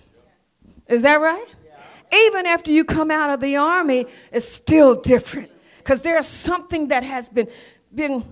[0.86, 1.46] Is that right?
[1.64, 2.18] Yeah.
[2.26, 5.50] Even after you come out of the army, it's still different.
[5.78, 7.48] Because there's something that has been
[7.94, 8.22] been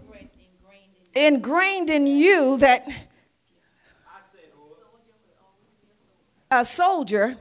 [1.15, 2.87] ingrained in you that
[6.51, 7.39] a soldier,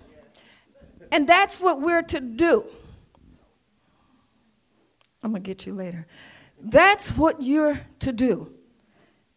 [1.16, 2.66] and that's what we're to do.
[5.24, 6.08] I'm going to get you later.
[6.62, 8.52] That's what you're to do,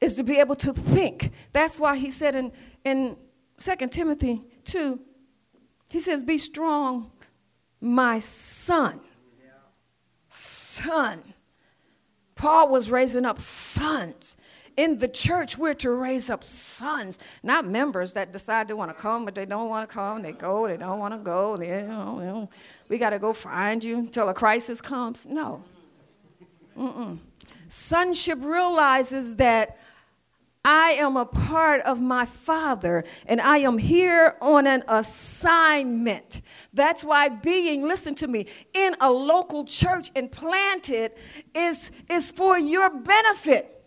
[0.00, 1.30] is to be able to think.
[1.52, 2.50] That's why he said in,
[2.84, 3.16] in
[3.58, 5.00] 2 Timothy 2,
[5.88, 7.12] he says, Be strong,
[7.80, 8.98] my son.
[10.28, 11.22] Son.
[12.34, 14.36] Paul was raising up sons.
[14.78, 19.02] In the church, we're to raise up sons, not members that decide they want to
[19.02, 20.22] come, but they don't want to come.
[20.22, 21.56] They go, they don't want to go.
[21.56, 22.50] They, you know, you know,
[22.88, 25.26] we got to go find you until a crisis comes.
[25.26, 25.64] No.
[26.78, 27.18] Mm-mm.
[27.66, 29.78] Sonship realizes that
[30.64, 36.40] I am a part of my Father and I am here on an assignment.
[36.72, 41.14] That's why being, listen to me, in a local church and planted
[41.52, 43.77] is, is for your benefit.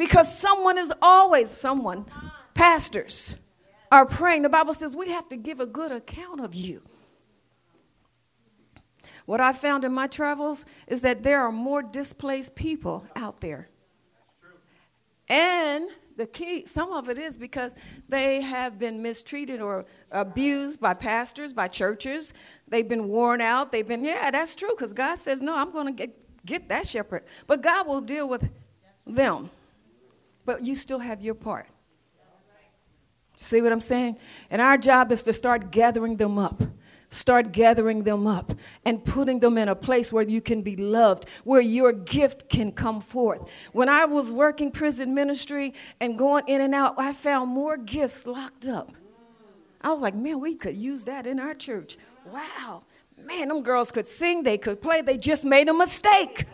[0.00, 2.06] Because someone is always, someone,
[2.54, 3.36] pastors
[3.92, 4.40] are praying.
[4.40, 6.80] The Bible says we have to give a good account of you.
[9.26, 13.68] What I found in my travels is that there are more displaced people out there.
[15.28, 17.76] And the key, some of it is because
[18.08, 22.32] they have been mistreated or abused by pastors, by churches.
[22.66, 23.70] They've been worn out.
[23.70, 26.06] They've been, yeah, that's true, because God says, no, I'm going to
[26.46, 27.24] get, that shepherd.
[27.46, 28.50] But God will deal with
[29.06, 29.50] them.
[30.50, 31.68] But you still have your part.
[33.36, 34.16] See what I'm saying?
[34.50, 36.60] And our job is to start gathering them up
[37.12, 38.52] start gathering them up
[38.84, 42.70] and putting them in a place where you can be loved, where your gift can
[42.70, 43.48] come forth.
[43.72, 48.28] When I was working prison ministry and going in and out, I found more gifts
[48.28, 48.92] locked up.
[49.80, 51.98] I was like, man, we could use that in our church.
[52.26, 52.84] Wow.
[53.18, 56.46] Man, them girls could sing, they could play, they just made a mistake.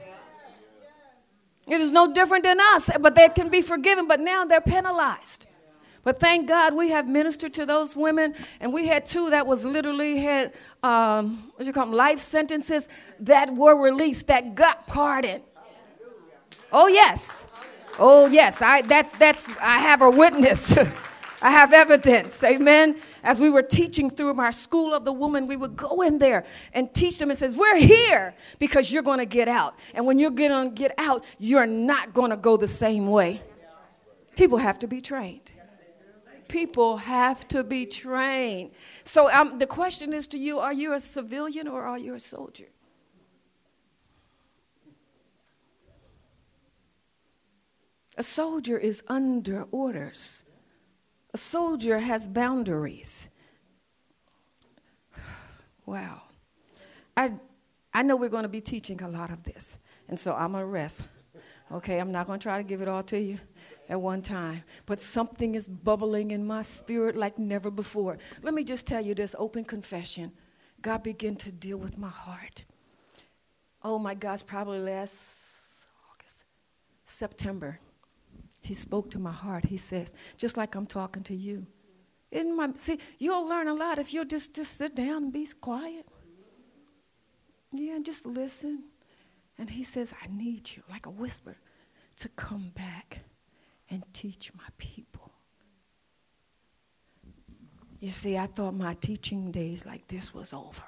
[1.68, 5.46] It is no different than us, but they can be forgiven, but now they're penalized.
[6.04, 9.64] But thank God we have ministered to those women, and we had two that was
[9.64, 10.52] literally had
[10.84, 12.88] um, what you call them, life sentences
[13.18, 15.42] that were released that got pardoned.
[16.70, 17.48] Oh yes,
[17.98, 18.62] oh yes.
[18.62, 20.78] I that's that's I have a witness.
[21.42, 22.42] I have evidence.
[22.44, 23.00] Amen.
[23.26, 26.44] As we were teaching through our school of the woman, we would go in there
[26.72, 30.20] and teach them and says, "We're here because you're going to get out, and when
[30.20, 33.42] you're going to get out, you're not going to go the same way."
[34.36, 35.50] People have to be trained
[36.48, 38.70] people have to be trained.
[39.02, 42.20] So um, the question is to you are you a civilian or are you a
[42.20, 42.68] soldier?
[48.16, 50.45] A soldier is under orders.
[51.36, 53.28] A soldier has boundaries.
[55.84, 56.22] Wow.
[57.14, 57.34] I,
[57.92, 59.76] I know we're going to be teaching a lot of this,
[60.08, 61.02] and so I'm going to rest.
[61.70, 63.38] Okay, I'm not going to try to give it all to you
[63.90, 68.16] at one time, but something is bubbling in my spirit like never before.
[68.42, 70.32] Let me just tell you this open confession.
[70.80, 72.64] God began to deal with my heart.
[73.82, 76.44] Oh my gosh, probably last August,
[77.04, 77.78] September.
[78.66, 79.64] He spoke to my heart.
[79.64, 81.66] He says, just like I'm talking to you.
[82.30, 85.46] In my see, you'll learn a lot if you'll just, just sit down and be
[85.60, 86.06] quiet.
[87.72, 88.84] Yeah, and just listen.
[89.58, 91.56] And he says, I need you, like a whisper,
[92.18, 93.20] to come back
[93.88, 95.30] and teach my people.
[98.00, 100.84] You see, I thought my teaching days like this was over.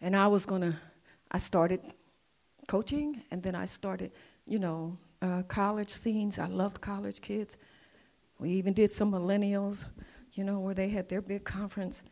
[0.00, 0.74] And I was going to,
[1.30, 1.80] I started
[2.66, 4.12] coaching, and then I started,
[4.46, 6.38] you know, uh, college scenes.
[6.38, 7.56] I loved college kids.
[8.38, 9.84] We even did some millennials,
[10.32, 12.02] you know, where they had their big conference.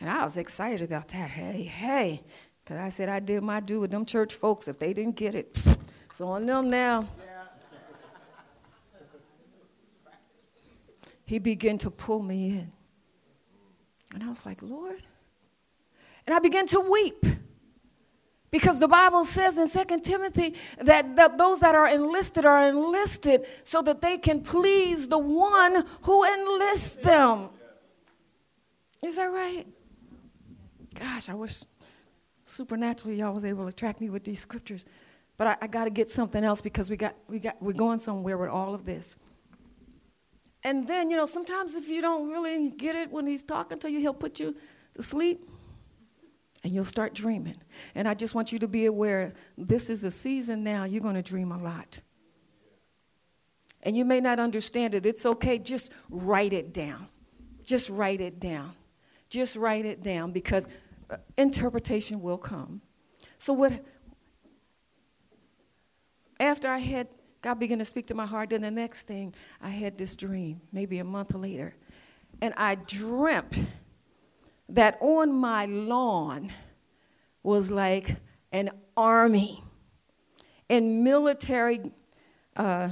[0.00, 1.30] And I was excited about that.
[1.30, 2.22] Hey, hey.
[2.64, 4.68] Because I said I did my due with them church folks.
[4.68, 5.50] If they didn't get it,
[6.10, 7.08] it's on them now.
[11.24, 12.72] He began to pull me in.
[14.14, 15.02] And I was like, Lord.
[16.26, 17.24] And I began to weep.
[18.50, 23.46] Because the Bible says in 2 Timothy that, that those that are enlisted are enlisted
[23.62, 27.50] so that they can please the one who enlists them.
[29.02, 29.66] Is that right?
[30.94, 31.62] Gosh, I wish
[32.46, 34.86] supernaturally y'all was able to track me with these scriptures.
[35.36, 37.98] But I, I got to get something else because we got, we got, we're going
[37.98, 39.14] somewhere with all of this.
[40.64, 43.90] And then, you know, sometimes if you don't really get it when he's talking to
[43.90, 44.56] you, he'll put you
[44.96, 45.48] to sleep
[46.64, 47.56] and you'll start dreaming.
[47.94, 51.14] And I just want you to be aware this is a season now, you're going
[51.14, 52.00] to dream a lot.
[53.82, 55.06] And you may not understand it.
[55.06, 55.58] It's okay.
[55.58, 57.06] Just write it down.
[57.62, 58.72] Just write it down.
[59.28, 60.66] Just write it down because
[61.10, 62.80] uh, interpretation will come.
[63.38, 63.84] So, what,
[66.40, 67.08] after I had
[67.40, 69.32] God began to speak to my heart, then the next thing,
[69.62, 71.74] I had this dream, maybe a month later.
[72.40, 73.64] And I dreamt
[74.68, 76.52] that on my lawn
[77.42, 78.16] was like
[78.52, 79.62] an army
[80.68, 81.80] in military
[82.56, 82.90] uh,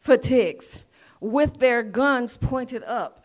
[0.00, 0.82] fatigues
[1.20, 3.24] with their guns pointed up.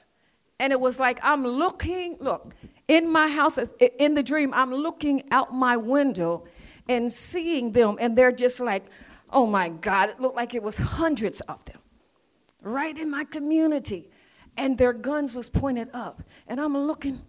[0.60, 2.54] And it was like I'm looking, look,
[2.88, 3.58] in my house,
[3.98, 6.46] in the dream, I'm looking out my window
[6.90, 8.86] and seeing them, and they're just like,
[9.30, 11.80] oh my God, it looked like it was hundreds of them
[12.62, 14.10] right in my community.
[14.58, 16.22] And their guns was pointed up.
[16.48, 17.22] And I'm looking.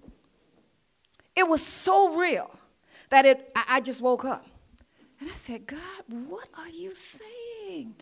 [1.37, 2.51] It was so real
[3.11, 4.47] that it, I, I just woke up.
[5.21, 7.95] And I said, God, what are you saying?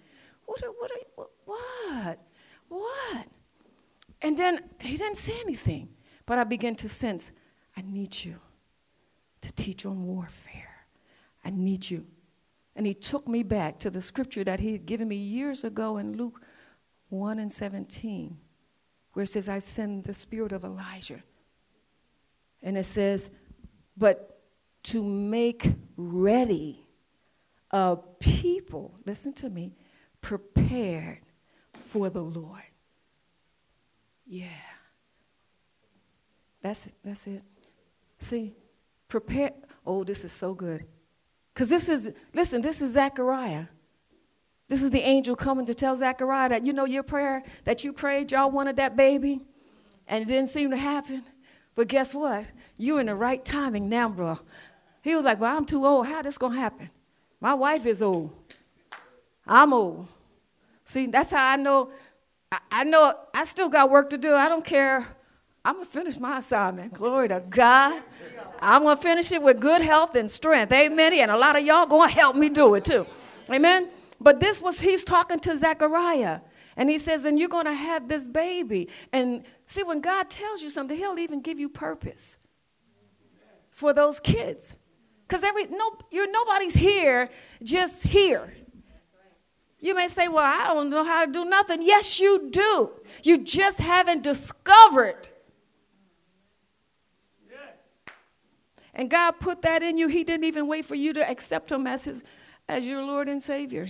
[0.46, 2.20] What, are, what, are, what, what?
[2.68, 3.26] What?
[4.22, 5.88] And then he didn't say anything.
[6.26, 7.32] But I began to sense,
[7.76, 8.36] I need you
[9.40, 10.86] to teach on warfare.
[11.44, 12.06] I need you.
[12.76, 15.96] And he took me back to the scripture that he had given me years ago
[15.96, 16.42] in Luke
[17.08, 18.36] 1 and 17,
[19.18, 21.24] where it says, I send the spirit of Elijah.
[22.62, 23.32] And it says,
[23.96, 24.44] but
[24.84, 26.86] to make ready
[27.72, 29.74] a people, listen to me,
[30.20, 31.18] prepared
[31.72, 32.62] for the Lord.
[34.24, 34.46] Yeah.
[36.62, 36.94] That's it.
[37.04, 37.42] That's it.
[38.20, 38.54] See,
[39.08, 39.50] prepare.
[39.84, 40.86] Oh, this is so good.
[41.52, 43.64] Because this is, listen, this is Zechariah.
[44.68, 47.92] This is the angel coming to tell Zechariah that, you know, your prayer that you
[47.92, 49.40] prayed, y'all wanted that baby,
[50.06, 51.24] and it didn't seem to happen.
[51.74, 52.44] But guess what?
[52.76, 54.38] You're in the right timing now, bro.
[55.02, 56.06] He was like, Well, I'm too old.
[56.06, 56.90] How this gonna happen?
[57.40, 58.34] My wife is old.
[59.46, 60.08] I'm old.
[60.84, 61.90] See, that's how I know.
[62.50, 64.34] I, I know I still got work to do.
[64.34, 65.06] I don't care.
[65.64, 66.94] I'm going to finish my assignment.
[66.94, 68.02] Glory to God.
[68.60, 70.72] I'm going to finish it with good health and strength.
[70.72, 71.12] Amen.
[71.12, 73.06] And a lot of y'all going to help me do it too.
[73.50, 73.88] Amen.
[74.20, 76.40] But this was, he's talking to Zechariah.
[76.76, 78.88] And he says, and you're going to have this baby.
[79.12, 82.38] And see, when God tells you something, he'll even give you purpose
[83.70, 84.76] for those kids.
[85.26, 87.28] Because every no, you're nobody's here
[87.62, 88.54] just here.
[89.80, 91.82] You may say, Well, I don't know how to do nothing.
[91.82, 92.92] Yes, you do.
[93.22, 95.28] You just haven't discovered.
[98.94, 100.08] And God put that in you.
[100.08, 102.24] He didn't even wait for you to accept him as his
[102.68, 103.88] as your Lord and Savior.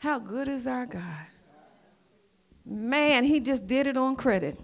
[0.00, 1.28] How good is our God?
[2.64, 4.58] Man, he just did it on credit.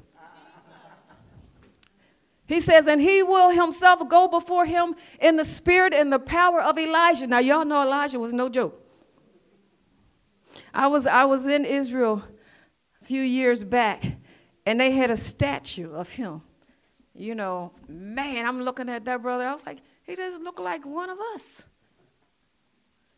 [2.46, 6.62] He says, and he will himself go before him in the spirit and the power
[6.62, 7.26] of Elijah.
[7.26, 8.80] Now, y'all know Elijah was no joke.
[10.72, 12.24] I was, I was in Israel
[13.02, 14.04] a few years back,
[14.64, 16.40] and they had a statue of him.
[17.14, 19.44] You know, man, I'm looking at that brother.
[19.44, 21.64] I was like, he doesn't look like one of us.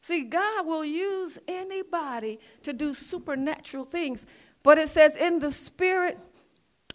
[0.01, 4.27] See, God will use anybody to do supernatural things.
[4.63, 6.19] But it says, in the spirit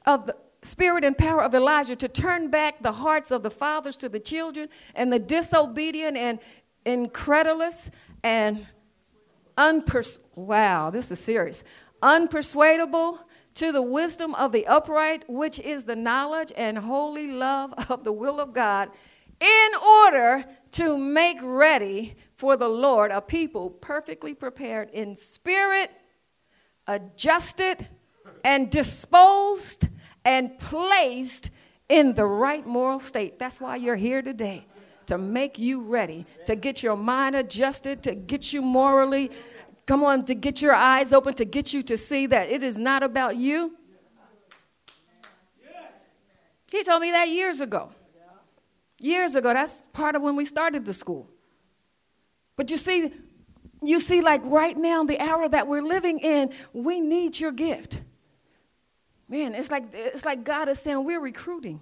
[0.05, 3.97] of the spirit and power of Elijah to turn back the hearts of the fathers
[3.97, 6.39] to the children and the disobedient and
[6.85, 7.91] incredulous
[8.23, 8.65] and
[9.57, 11.63] unpers wow this is serious
[12.01, 13.19] unpersuadable
[13.53, 18.11] to the wisdom of the upright which is the knowledge and holy love of the
[18.11, 18.89] will of God
[19.39, 25.91] in order to make ready for the Lord a people perfectly prepared in spirit
[26.88, 27.88] adjusted
[28.43, 29.88] and disposed
[30.25, 31.49] and placed
[31.89, 33.39] in the right moral state.
[33.39, 34.65] That's why you're here today,
[35.05, 39.31] to make you ready, to get your mind adjusted, to get you morally,
[39.86, 42.77] come on, to get your eyes open, to get you to see that it is
[42.77, 43.77] not about you.
[46.71, 47.91] He told me that years ago.
[48.99, 49.53] Years ago.
[49.53, 51.29] That's part of when we started the school.
[52.55, 53.11] But you see,
[53.81, 58.01] you see, like right now, the hour that we're living in, we need your gift.
[59.27, 61.81] Man, it's like it's like God is saying we're recruiting.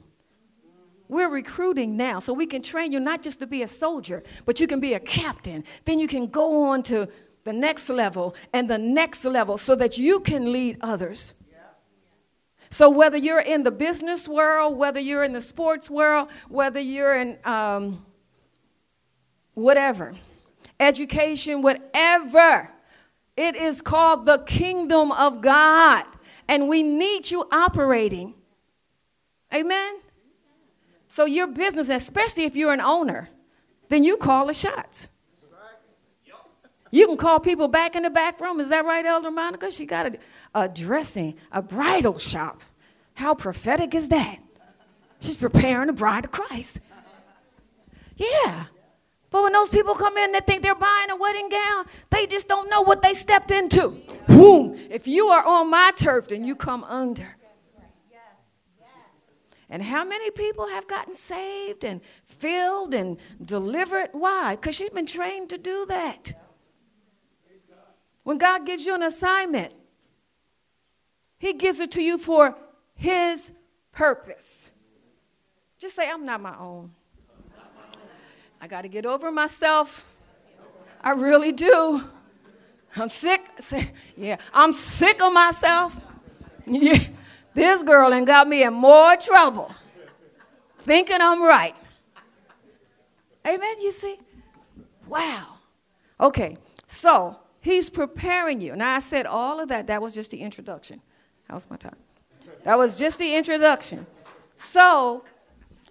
[1.08, 4.62] We're recruiting now so we can train you not just to be a soldier, but
[4.62, 5.66] you can be a captain.
[5.84, 7.10] Then you can go on to
[7.44, 11.34] the next level and the next level so that you can lead others.
[12.70, 17.16] So, whether you're in the business world, whether you're in the sports world, whether you're
[17.16, 18.06] in um,
[19.56, 20.16] whatever,
[20.82, 22.70] education, whatever,
[23.38, 26.06] it is called the kingdom of God
[26.48, 28.34] and we need you operating.
[29.54, 30.00] Amen?
[31.08, 33.30] So, your business, especially if you're an owner,
[33.90, 35.08] then you call the shots.
[36.94, 38.60] You can call people back in the back room.
[38.60, 39.72] Is that right, Elder Monica?
[39.72, 40.18] She got a,
[40.54, 42.64] a dressing, a bridal shop.
[43.14, 44.40] How prophetic is that?
[45.22, 46.80] She's preparing the bride of Christ.
[48.18, 48.66] Yeah.
[49.32, 51.86] But when those people come in, they think they're buying a wedding gown.
[52.10, 53.98] They just don't know what they stepped into.
[54.28, 54.78] Boom.
[54.90, 57.38] If you are on my turf, then you come under.
[59.70, 64.10] And how many people have gotten saved and filled and delivered?
[64.12, 64.58] Why?
[64.58, 66.34] Because she's been trained to do that.
[68.24, 69.74] When God gives you an assignment,
[71.40, 72.58] He gives it to you for
[72.96, 73.54] His
[73.94, 74.70] purpose.
[75.80, 76.92] Just say, I'm not my own.
[78.62, 80.08] I got to get over myself.
[81.02, 82.04] I really do.
[82.96, 83.42] I'm sick.
[84.16, 86.00] Yeah, I'm sick of myself.
[86.68, 87.00] Yeah,
[87.56, 89.74] this girl and got me in more trouble
[90.80, 91.76] thinking I'm right.
[93.48, 93.82] Amen.
[93.82, 94.18] You see?
[95.08, 95.56] Wow.
[96.20, 98.76] Okay, so he's preparing you.
[98.76, 99.88] Now, I said all of that.
[99.88, 101.02] That was just the introduction.
[101.50, 101.96] How's my time?
[102.64, 104.06] That was just the introduction.
[104.56, 105.24] So,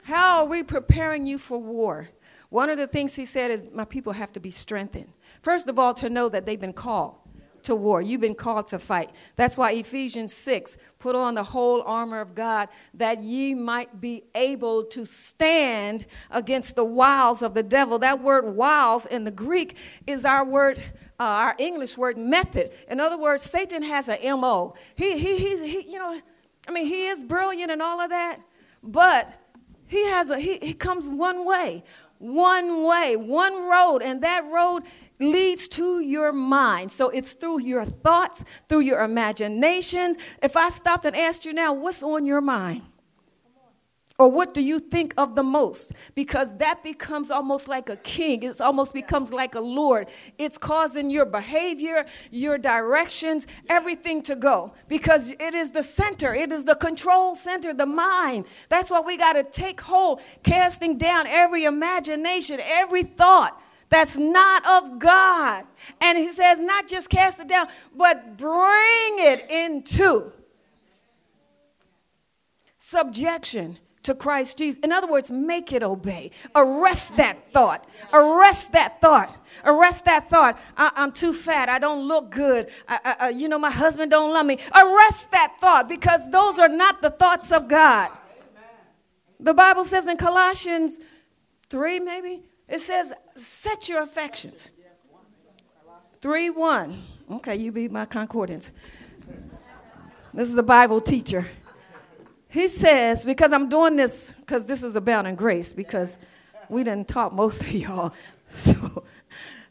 [0.04, 2.08] how are we preparing you for war?
[2.51, 5.12] One of the things he said is, My people have to be strengthened.
[5.42, 7.16] First of all, to know that they've been called
[7.64, 8.03] to war.
[8.03, 9.11] You've been called to fight.
[9.36, 14.24] That's why Ephesians 6 put on the whole armor of God that ye might be
[14.34, 17.98] able to stand against the wiles of the devil.
[17.98, 19.76] That word wiles in the Greek
[20.07, 20.82] is our word.
[21.18, 22.70] Uh, our English word method.
[22.88, 24.74] In other words, Satan has a MO.
[24.94, 26.18] He, he, he's, he, you know,
[26.66, 28.38] I mean, he is brilliant and all of that,
[28.82, 29.30] but
[29.86, 31.84] he has a, he, he comes one way
[32.20, 34.82] one way, one road, and that road
[35.18, 36.92] leads to your mind.
[36.92, 40.18] So it's through your thoughts, through your imaginations.
[40.42, 42.82] If I stopped and asked you now, what's on your mind?
[44.20, 45.92] Or what do you think of the most?
[46.14, 48.42] Because that becomes almost like a king.
[48.42, 50.10] It almost becomes like a lord.
[50.36, 54.74] It's causing your behavior, your directions, everything to go.
[54.88, 58.44] Because it is the center, it is the control center, the mind.
[58.68, 63.58] That's why we got to take hold, casting down every imagination, every thought
[63.88, 65.64] that's not of God.
[65.98, 70.30] And he says, not just cast it down, but bring it into
[72.76, 74.80] subjection to Christ Jesus.
[74.82, 76.30] In other words, make it obey.
[76.55, 77.86] Arrest that thought.
[78.12, 79.36] Arrest that thought.
[79.64, 80.59] Arrest that thought.
[80.76, 81.68] I, am too fat.
[81.68, 82.70] I don't look good.
[82.88, 84.59] I, I, you know, my husband don't love me.
[84.74, 88.11] Arrest that thought because those are not the thoughts of God.
[89.38, 91.01] The Bible says in Colossians
[91.68, 94.70] 3, maybe, it says, set your affections.
[96.20, 97.03] 3 1.
[97.32, 98.72] Okay, you be my concordance.
[100.32, 101.48] This is a Bible teacher.
[102.51, 106.18] He says, because I'm doing this, because this is Abounding Grace, because
[106.68, 108.12] we didn't talk most of y'all.
[108.53, 109.05] So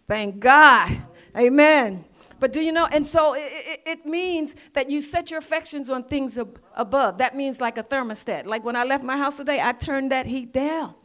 [0.08, 1.02] thank God.
[1.38, 2.06] Amen.
[2.40, 2.86] But do you know?
[2.86, 7.18] And so it, it, it, means that you set your affections on things ab- above.
[7.18, 8.46] That means like a thermostat.
[8.46, 10.96] Like when I left my house today, I turned that heat down.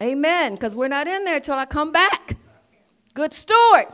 [0.00, 0.54] Amen.
[0.54, 2.36] Because we're not in there till I come back.
[3.12, 3.86] Good steward.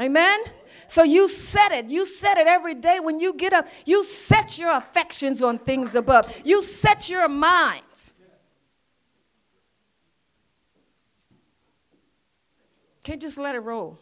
[0.00, 0.40] Amen.
[0.86, 1.90] So you set it.
[1.90, 3.68] You set it every day when you get up.
[3.84, 6.42] You set your affections on things above.
[6.44, 8.12] You set your minds.
[13.04, 13.98] Can't just let it roll.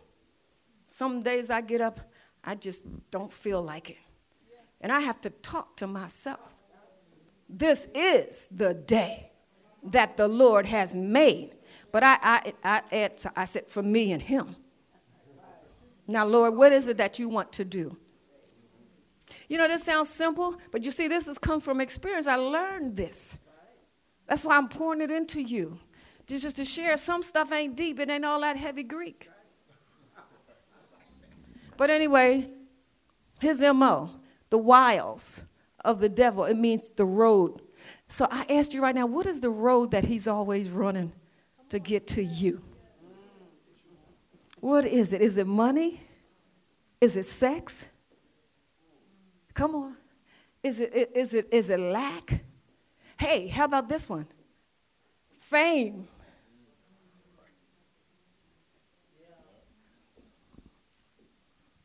[0.88, 2.00] Some days I get up,
[2.44, 3.98] I just don't feel like it.
[4.80, 6.54] And I have to talk to myself.
[7.48, 9.30] This is the day
[9.82, 11.54] that the Lord has made.
[11.92, 12.52] But I, I,
[12.92, 14.56] I, I said, for me and him.
[16.10, 17.96] Now, Lord, what is it that you want to do?
[19.48, 22.26] You know, this sounds simple, but you see, this has come from experience.
[22.26, 23.38] I learned this.
[24.26, 25.78] That's why I'm pouring it into you.
[26.26, 29.28] Just to share, some stuff ain't deep, it ain't all that heavy Greek.
[31.76, 32.50] But anyway,
[33.40, 34.10] his MO,
[34.50, 35.44] the wiles
[35.84, 37.62] of the devil, it means the road.
[38.08, 41.12] So I asked you right now, what is the road that he's always running
[41.70, 42.62] to get to you?
[44.60, 45.22] What is it?
[45.22, 46.00] Is it money?
[47.00, 47.86] Is it sex?
[49.54, 49.96] Come on.
[50.62, 52.44] Is it, is it, is it lack?
[53.18, 54.26] Hey, how about this one?
[55.38, 56.06] Fame.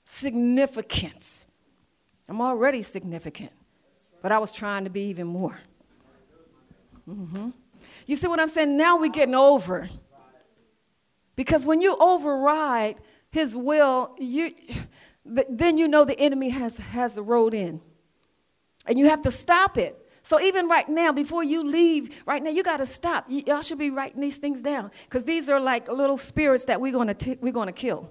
[0.03, 1.47] Significance.
[2.27, 3.51] I'm already significant,
[4.21, 5.57] but I was trying to be even more.
[7.07, 7.49] Mm-hmm.
[8.07, 8.75] You see what I'm saying?
[8.77, 9.89] Now we're getting over.
[11.35, 12.95] Because when you override
[13.29, 14.53] his will, you,
[15.25, 17.81] then you know the enemy has, has a road in.
[18.85, 20.01] And you have to stop it.
[20.25, 23.29] So even right now, before you leave, right now, you got to stop.
[23.29, 26.81] Y- y'all should be writing these things down because these are like little spirits that
[26.81, 28.09] we're going to we're going to kill.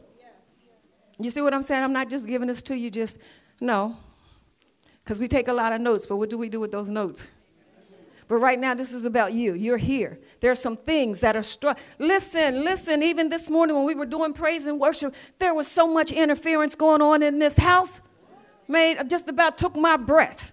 [1.18, 1.82] You see what I'm saying?
[1.82, 3.18] I'm not just giving this to you just
[3.60, 3.96] no,
[5.00, 6.06] because we take a lot of notes.
[6.06, 7.30] But what do we do with those notes?
[8.26, 9.54] But right now, this is about you.
[9.54, 10.18] You're here.
[10.40, 11.78] There are some things that are struck.
[11.98, 13.02] Listen, listen.
[13.02, 16.74] Even this morning when we were doing praise and worship, there was so much interference
[16.74, 18.00] going on in this house.
[18.66, 20.52] Made I just about took my breath.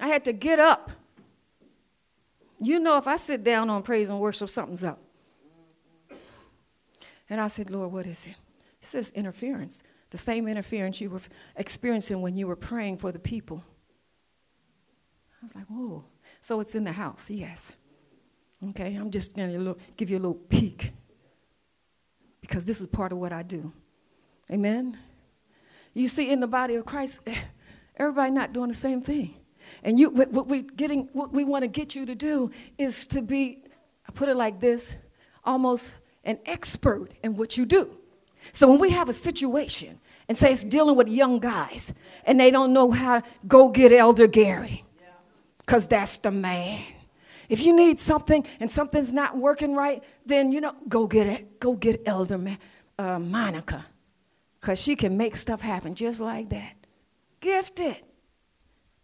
[0.00, 0.92] I had to get up.
[2.60, 5.00] You know, if I sit down on praise and worship, something's up.
[7.28, 8.34] And I said, Lord, what is it?
[8.78, 9.82] He says interference.
[10.10, 11.20] The same interference you were
[11.56, 13.64] experiencing when you were praying for the people.
[15.40, 16.04] I was like, whoa.
[16.40, 17.76] So it's in the house, yes.
[18.70, 20.92] Okay, I'm just going to give you a little peek
[22.40, 23.72] because this is part of what I do.
[24.50, 24.98] Amen?
[25.94, 27.20] You see, in the body of Christ,
[27.96, 29.34] everybody not doing the same thing.
[29.82, 33.22] And you, what, we getting, what we want to get you to do is to
[33.22, 33.62] be,
[34.08, 34.96] I put it like this,
[35.44, 37.96] almost an expert in what you do.
[38.52, 41.92] So when we have a situation, and say it's dealing with young guys,
[42.24, 44.84] and they don't know how to go get Elder Gary,
[45.70, 46.82] because that's the man.
[47.48, 51.60] If you need something and something's not working right, then you know, go get it.
[51.60, 52.56] Go get Elder Ma-
[52.98, 53.86] uh, Monica,
[54.60, 56.74] because she can make stuff happen just like that.
[57.38, 58.02] Gifted.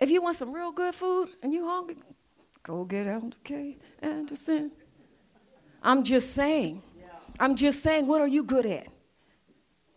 [0.01, 1.99] If you want some real good food and you hungry,
[2.65, 3.79] go get Elder K.
[4.03, 4.73] Anderson.
[5.85, 6.83] I'm just saying.
[7.39, 8.89] I'm just saying, what are you good at?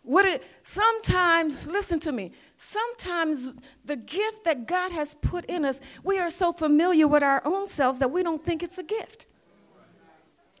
[0.02, 2.30] What it, sometimes, listen to me,
[2.60, 3.48] sometimes
[3.84, 7.66] the gift that God has put in us, we are so familiar with our own
[7.66, 9.26] selves that we don't think it's a gift.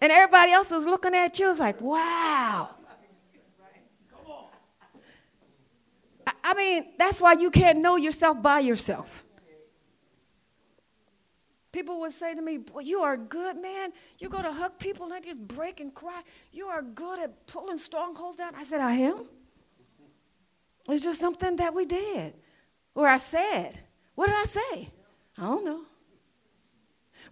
[0.00, 2.70] And everybody else is looking at you, it's like, wow.
[6.42, 9.24] I mean, that's why you can't know yourself by yourself.
[11.70, 13.92] People would say to me, Boy, you are good, man.
[14.18, 16.22] You go to hug people and they just break and cry.
[16.50, 18.54] You are good at pulling strongholds down.
[18.56, 19.26] I said, I am.
[20.88, 22.34] It's just something that we did,
[22.94, 23.80] or I said.
[24.14, 24.88] What did I say?
[25.38, 25.80] I don't know.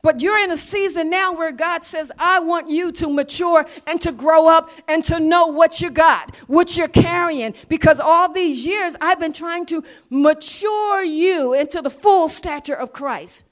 [0.02, 4.00] But you're in a season now where God says, I want you to mature and
[4.02, 7.54] to grow up and to know what you got, what you're carrying.
[7.68, 12.92] Because all these years I've been trying to mature you into the full stature of
[12.92, 13.44] Christ.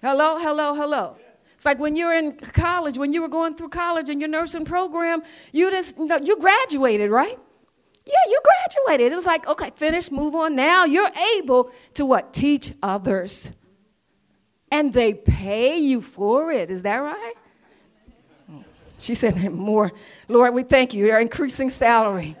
[0.00, 1.16] Hello, hello, hello.
[1.56, 4.64] It's like when you're in college, when you were going through college and your nursing
[4.64, 7.38] program, you just you graduated, right?
[8.06, 9.12] Yeah, you graduated.
[9.12, 10.54] It was like, okay, finish, move on.
[10.54, 12.32] Now you're able to what?
[12.32, 13.50] Teach others.
[14.70, 16.70] And they pay you for it.
[16.70, 17.34] Is that right?
[19.00, 19.92] She said, more.
[20.28, 21.06] Lord, we thank you.
[21.06, 22.36] You're increasing salary.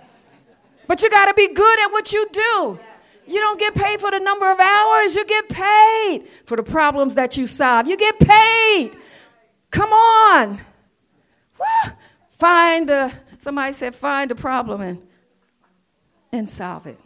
[0.86, 2.78] But you got to be good at what you do.
[3.26, 7.16] You don't get paid for the number of hours, you get paid for the problems
[7.16, 7.88] that you solve.
[7.88, 8.92] You get paid.
[9.72, 10.60] Come on.
[12.30, 15.05] Find the, somebody said, find a problem and,
[16.36, 16.98] and solve it.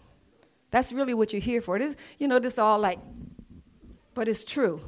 [0.70, 1.78] That's really what you're here for.
[1.78, 2.98] This, you know, this all like,
[4.14, 4.80] but it's true.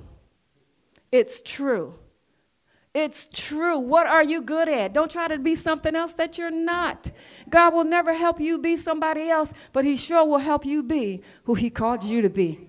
[1.10, 1.94] It's true.
[2.94, 3.78] It's true.
[3.78, 4.92] What are you good at?
[4.92, 7.10] Don't try to be something else that you're not.
[7.48, 11.22] God will never help you be somebody else, but He sure will help you be
[11.44, 12.68] who He called you to be.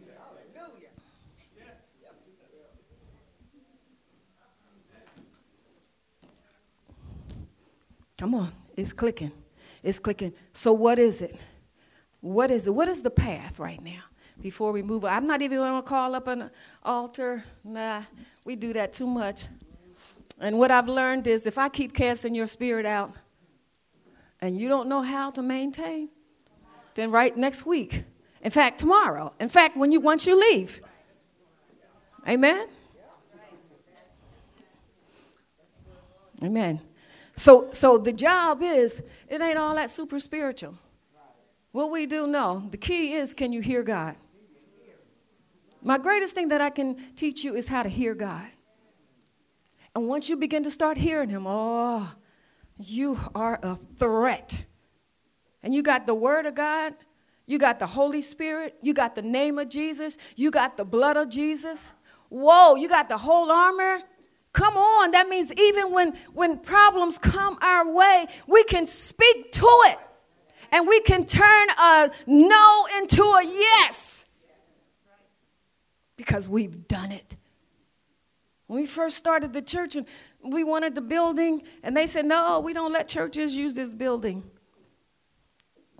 [8.17, 9.33] Come on, it's clicking.
[9.81, 10.33] It's clicking.
[10.53, 11.35] So, what is it?
[12.23, 12.69] What is?
[12.69, 14.03] What is the path right now
[14.41, 15.11] before we move on?
[15.11, 16.51] I'm not even going to call up an
[16.81, 17.43] altar.
[17.65, 18.03] Nah,
[18.45, 19.47] we do that too much.
[20.39, 23.11] And what I've learned is if I keep casting your spirit out
[24.39, 26.07] and you don't know how to maintain,
[26.95, 28.05] then right next week,
[28.41, 30.79] in fact, tomorrow, in fact, when you once you leave.
[32.25, 32.69] Amen.
[36.41, 36.79] Amen.
[37.35, 40.77] So so the job is it ain't all that super spiritual.
[41.73, 44.15] What we do know, the key is can you hear God?
[45.81, 48.45] My greatest thing that I can teach you is how to hear God.
[49.95, 52.13] And once you begin to start hearing Him, oh,
[52.77, 54.65] you are a threat.
[55.63, 56.93] And you got the Word of God,
[57.47, 61.17] you got the Holy Spirit, you got the name of Jesus, you got the blood
[61.17, 61.91] of Jesus.
[62.29, 63.99] Whoa, you got the whole armor.
[64.53, 69.67] Come on, that means even when, when problems come our way, we can speak to
[69.85, 69.97] it
[70.73, 74.25] and we can turn a no into a yes
[76.17, 77.35] because we've done it.
[78.65, 80.07] When we first started the church and
[80.41, 84.43] we wanted the building, and they said, No, we don't let churches use this building.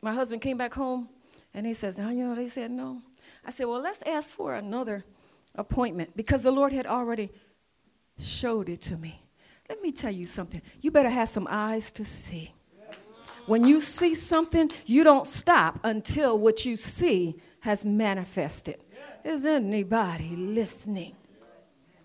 [0.02, 1.08] My husband came back home
[1.54, 3.00] and he says, Now, you know, they said no.
[3.46, 5.06] I said, Well, let's ask for another
[5.54, 7.30] appointment because the Lord had already
[8.18, 9.22] showed it to me.
[9.70, 10.64] Let me tell you something.
[10.82, 12.54] You better have some eyes to see.
[13.46, 18.78] When you see something, you don't stop until what you see has manifested.
[19.24, 21.16] Is anybody listening?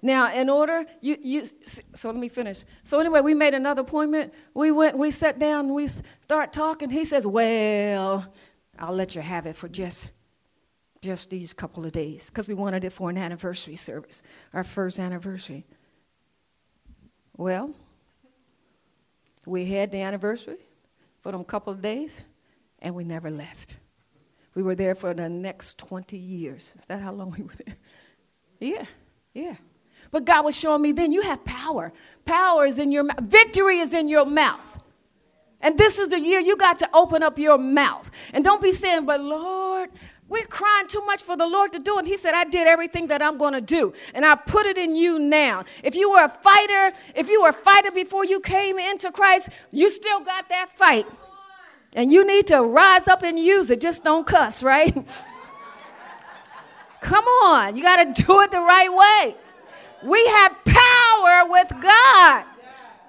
[0.00, 2.62] Now, in order, you, you, so let me finish.
[2.84, 4.32] So, anyway, we made another appointment.
[4.54, 6.90] We went, we sat down, we start talking.
[6.90, 8.32] He says, Well,
[8.78, 10.12] I'll let you have it for just,
[11.02, 14.22] just these couple of days because we wanted it for an anniversary service,
[14.54, 15.66] our first anniversary.
[17.36, 17.74] Well,
[19.46, 20.67] we had the anniversary
[21.20, 22.24] for them couple of days,
[22.80, 23.76] and we never left.
[24.54, 26.74] We were there for the next 20 years.
[26.78, 27.76] Is that how long we were there?
[28.60, 28.86] Yeah,
[29.34, 29.56] yeah.
[30.10, 31.92] But God was showing me then you have power.
[32.24, 33.20] Power is in your mouth.
[33.20, 34.82] Victory is in your mouth.
[35.60, 38.10] And this is the year you got to open up your mouth.
[38.32, 39.90] And don't be saying, but Lord,
[40.28, 41.98] we're crying too much for the Lord to do.
[41.98, 43.94] And He said, I did everything that I'm going to do.
[44.12, 45.64] And I put it in you now.
[45.82, 49.48] If you were a fighter, if you were a fighter before you came into Christ,
[49.70, 51.06] you still got that fight.
[51.94, 53.80] And you need to rise up and use it.
[53.80, 54.94] Just don't cuss, right?
[57.00, 57.76] Come on.
[57.76, 59.34] You got to do it the right way.
[60.04, 62.44] We have power with God.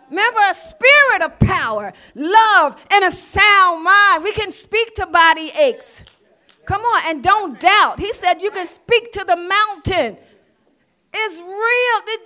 [0.10, 4.24] Remember, a spirit of power, love, and a sound mind.
[4.24, 6.04] We can speak to body aches.
[6.70, 8.00] Come on, and don't doubt.
[8.00, 10.18] He said you can speak to the mountain.
[11.12, 12.22] It's real, it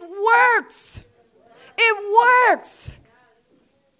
[0.59, 1.01] works.
[1.77, 2.97] It works.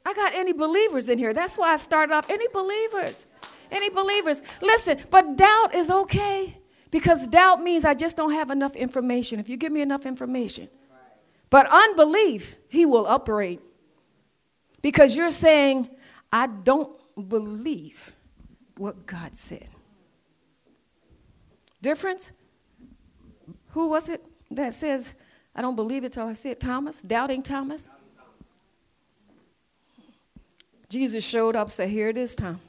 [0.06, 1.34] I got any believers in here.
[1.34, 2.30] That's why I started off.
[2.30, 3.26] Any believers?
[3.72, 4.44] Any believers?
[4.62, 6.58] Listen, but doubt is okay.
[6.92, 9.40] Because doubt means I just don't have enough information.
[9.40, 10.68] If you give me enough information.
[11.52, 13.62] But unbelief, he will operate.
[14.82, 15.90] Because you're saying,
[16.34, 16.92] I don't
[17.30, 18.12] believe
[18.76, 19.70] what God said.
[21.84, 22.32] Difference?
[23.72, 25.16] Who was it that says,
[25.54, 26.60] I don't believe it till I see it.
[26.62, 27.90] Thomas, doubting Thomas.
[30.88, 32.62] Jesus showed up, said, Here it is, Tom.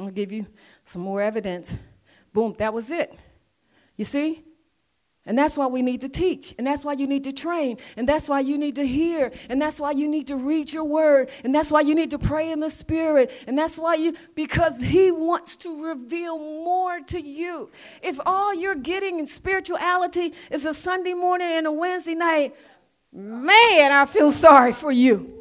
[0.00, 0.44] I'll give you
[0.84, 1.78] some more evidence.
[2.32, 3.14] Boom, that was it.
[3.96, 4.42] You see?
[5.26, 6.54] And that's why we need to teach.
[6.56, 7.78] And that's why you need to train.
[7.96, 9.32] And that's why you need to hear.
[9.50, 11.30] And that's why you need to read your word.
[11.42, 13.32] And that's why you need to pray in the spirit.
[13.48, 17.70] And that's why you, because he wants to reveal more to you.
[18.02, 22.54] If all you're getting in spirituality is a Sunday morning and a Wednesday night,
[23.12, 25.32] man, I feel sorry for you.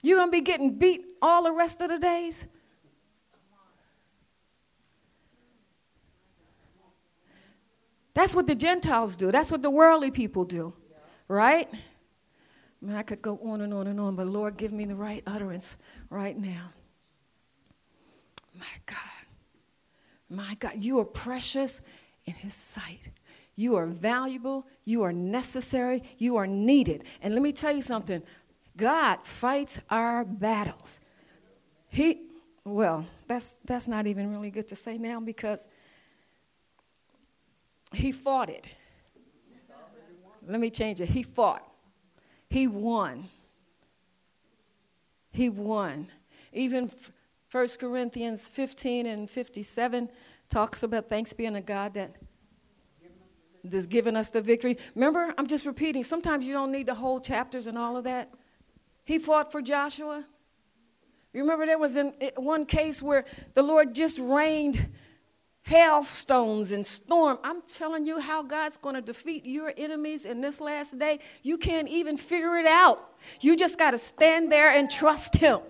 [0.00, 2.46] You're going to be getting beat all the rest of the days.
[8.14, 9.30] That's what the Gentiles do.
[9.30, 10.72] That's what the worldly people do,
[11.28, 11.68] right?
[11.72, 14.94] I mean, I could go on and on and on, but Lord, give me the
[14.94, 15.78] right utterance
[16.10, 16.70] right now.
[18.56, 18.96] My God,
[20.30, 21.80] my God, you are precious
[22.24, 23.10] in His sight.
[23.56, 27.04] You are valuable, you are necessary, you are needed.
[27.20, 28.22] And let me tell you something
[28.76, 31.00] God fights our battles.
[31.88, 32.22] He,
[32.64, 35.68] well, that's, that's not even really good to say now because
[37.96, 38.68] he fought it.
[40.46, 41.08] Let me change it.
[41.08, 41.66] He fought.
[42.50, 43.28] He won.
[45.30, 46.08] He won.
[46.52, 46.90] Even
[47.50, 50.10] 1 Corinthians 15 and 57
[50.50, 52.14] talks about thanks being a God that
[53.72, 54.76] has given us the victory.
[54.94, 56.04] Remember, I'm just repeating.
[56.04, 58.32] Sometimes you don't need the whole chapters and all of that.
[59.04, 60.24] He fought for Joshua.
[61.32, 61.96] You remember there was
[62.36, 63.24] one case where
[63.54, 64.88] the Lord just rained
[65.64, 67.38] hailstones and storm.
[67.42, 71.20] I'm telling you how God's going to defeat your enemies in this last day.
[71.42, 73.14] You can't even figure it out.
[73.40, 75.60] You just got to stand there and trust Him.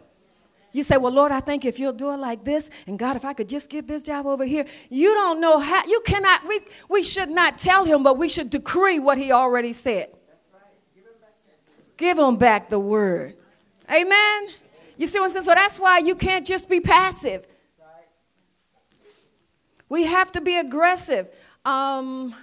[0.73, 3.25] You say, Well, Lord, I think if you'll do it like this, and God, if
[3.25, 6.61] I could just get this job over here, you don't know how, you cannot, we,
[6.89, 10.09] we should not tell Him, but we should decree what He already said.
[11.97, 13.37] Give him back the word.
[13.89, 14.49] Amen.
[14.97, 15.45] You see what I'm saying?
[15.45, 17.47] So that's why you can't just be passive.
[19.95, 21.29] We have to be aggressive.
[21.65, 22.35] Um,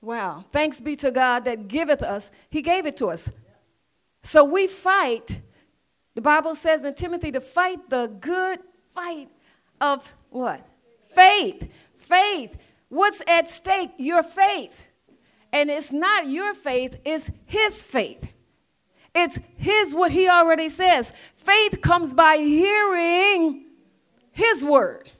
[0.00, 0.44] wow.
[0.52, 2.30] Thanks be to God that giveth us.
[2.48, 3.28] He gave it to us.
[4.22, 5.40] So we fight.
[6.14, 8.60] The Bible says in Timothy to fight the good
[8.94, 9.28] fight
[9.80, 10.64] of what?
[11.10, 11.68] Faith.
[11.98, 12.56] Faith.
[12.88, 13.90] What's at stake?
[13.98, 14.84] Your faith.
[15.52, 18.28] And it's not your faith, it's his faith.
[19.12, 21.12] It's his what he already says.
[21.36, 23.64] Faith comes by hearing
[24.30, 25.10] his word.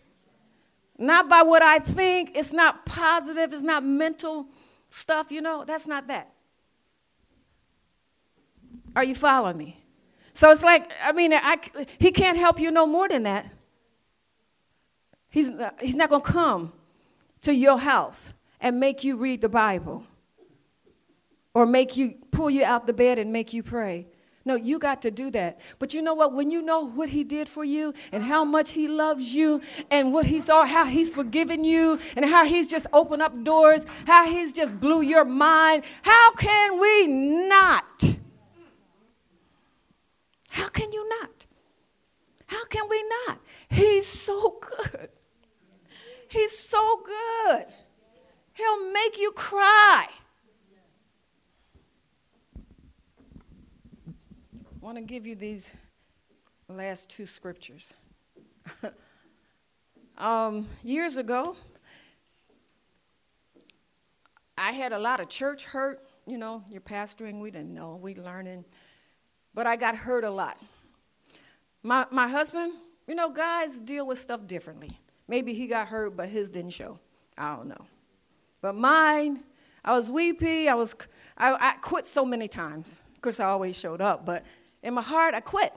[0.99, 2.33] Not by what I think.
[2.35, 3.53] It's not positive.
[3.53, 4.47] It's not mental
[4.91, 5.65] stuff, you know.
[5.67, 6.33] That's not that.
[8.95, 9.85] Are you following me?
[10.33, 11.59] So it's like, I mean, I,
[11.99, 13.47] he can't help you no more than that.
[15.29, 16.73] He's, uh, he's not going to come
[17.43, 20.05] to your house and make you read the Bible
[21.53, 24.07] or make you pull you out the bed and make you pray.
[24.47, 25.59] No, you got to do that.
[25.81, 26.33] But you know what?
[26.33, 30.13] When you know what he did for you and how much he loves you and
[30.13, 34.25] what he's all how he's forgiven you and how he's just opened up doors, how
[34.25, 38.17] he's just blew your mind, how can we not?
[40.51, 41.47] How can you not?
[42.47, 43.41] How can we not?
[43.69, 45.09] He's so good.
[46.29, 47.65] He's so good.
[48.53, 50.07] He'll make you cry.
[54.87, 55.75] Want to give you these
[56.69, 57.93] last two scriptures.
[60.19, 61.57] um, years ago,
[64.57, 66.09] I had a lot of church hurt.
[66.25, 68.65] You know, you're pastoring, we didn't know, we learning.
[69.55, 70.57] But I got hurt a lot.
[71.83, 72.73] My, my husband,
[73.09, 74.91] you know, guys deal with stuff differently.
[75.27, 77.01] Maybe he got hurt, but his didn't show.
[77.37, 77.87] I don't know.
[78.63, 79.41] But mine,
[79.85, 80.69] I was weepy.
[80.69, 80.95] I was,
[81.37, 83.03] I, I quit so many times.
[83.17, 84.45] Of course, I always showed up, but
[84.83, 85.73] in my heart, I quit.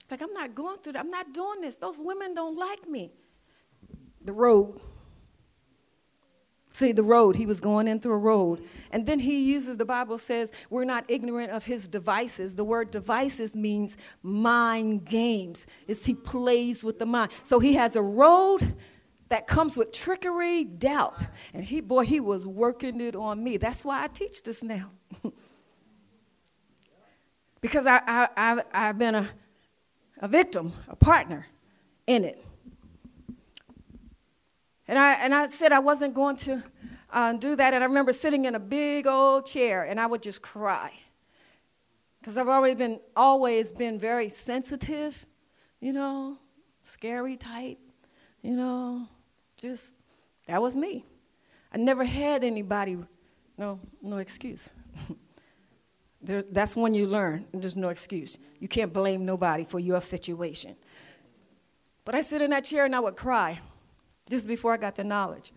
[0.00, 1.00] It's like, I'm not going through that.
[1.00, 1.76] I'm not doing this.
[1.76, 3.10] Those women don't like me.
[4.24, 4.80] The road.
[6.72, 7.36] See, the road.
[7.36, 8.64] He was going in through a road.
[8.90, 12.54] And then he uses, the Bible says, we're not ignorant of his devices.
[12.54, 15.66] The word devices means mind games.
[15.86, 17.32] It's he plays with the mind.
[17.42, 18.76] So he has a road
[19.28, 21.26] that comes with trickery, doubt.
[21.52, 23.56] And he, boy, he was working it on me.
[23.56, 24.90] That's why I teach this now.
[27.60, 29.28] because I, I, I, I've been a,
[30.20, 31.46] a victim, a partner
[32.06, 32.44] in it.
[34.86, 36.62] And I, and I said I wasn't going to
[37.12, 37.74] uh, do that.
[37.74, 40.92] And I remember sitting in a big old chair and I would just cry.
[42.20, 45.26] Because I've always been, always been very sensitive,
[45.80, 46.36] you know,
[46.84, 47.78] scary type,
[48.42, 49.06] you know,
[49.56, 49.94] just
[50.46, 51.04] that was me.
[51.72, 52.96] I never had anybody
[53.58, 54.70] No, no excuse.
[56.28, 57.46] there, that's when you learn.
[57.54, 58.38] There's no excuse.
[58.60, 60.76] You can't blame nobody for your situation.
[62.04, 63.60] But I sit in that chair and I would cry.
[64.26, 65.52] This is before I got the knowledge.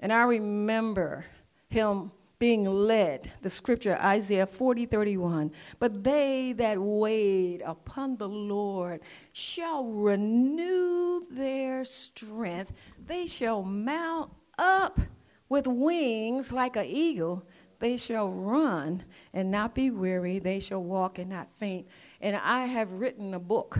[0.00, 1.26] And I remember
[1.68, 5.52] him being led, the scripture, Isaiah 40, 31.
[5.78, 12.72] But they that wait upon the Lord shall renew their strength.
[13.06, 14.98] They shall mount up
[15.50, 17.44] with wings like an eagle.
[17.80, 20.38] They shall run and not be weary.
[20.38, 21.88] They shall walk and not faint.
[22.20, 23.78] And I have written a book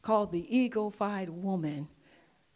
[0.00, 1.88] called The Eagle-Fied Woman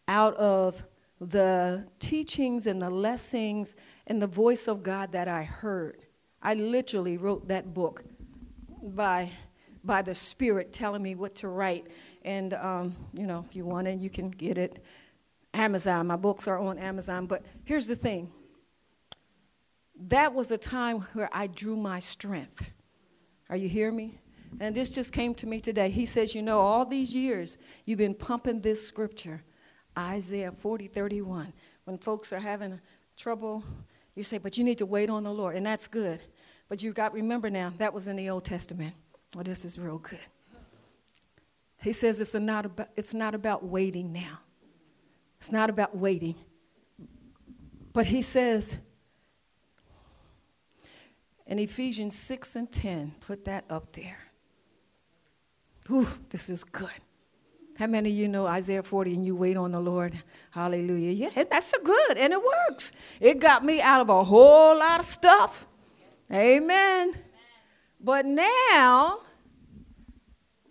[0.08, 0.86] out of
[1.20, 3.74] the teachings and the lessons
[4.06, 6.06] and the voice of God that I heard.
[6.42, 8.04] I literally wrote that book
[8.82, 9.32] by,
[9.82, 11.86] by the Spirit telling me what to write.
[12.22, 14.84] And, um, you know, if you want it, you can get it.
[15.54, 16.06] Amazon.
[16.06, 17.26] My books are on Amazon.
[17.26, 18.32] But here's the thing
[20.08, 22.70] that was a time where I drew my strength.
[23.48, 24.18] Are you hearing me?
[24.60, 25.90] And this just came to me today.
[25.90, 29.42] He says, You know, all these years you've been pumping this scripture,
[29.96, 31.52] Isaiah 40, 31.
[31.84, 32.80] When folks are having
[33.16, 33.64] trouble
[34.16, 36.20] you say, but you need to wait on the Lord, and that's good.
[36.68, 38.94] But you've got remember now, that was in the Old Testament.
[39.34, 40.18] Well, this is real good.
[41.82, 44.40] He says it's not about, it's not about waiting now.
[45.38, 46.34] It's not about waiting.
[47.92, 48.78] But he says
[51.46, 54.18] in Ephesians 6 and 10, put that up there.
[55.90, 56.90] Ooh, this is good.
[57.78, 60.18] How many of you know Isaiah 40 and you wait on the Lord?
[60.50, 61.12] Hallelujah.
[61.12, 62.90] Yeah, that's a good and it works.
[63.20, 65.66] It got me out of a whole lot of stuff.
[66.32, 67.14] Amen.
[68.00, 69.18] But now,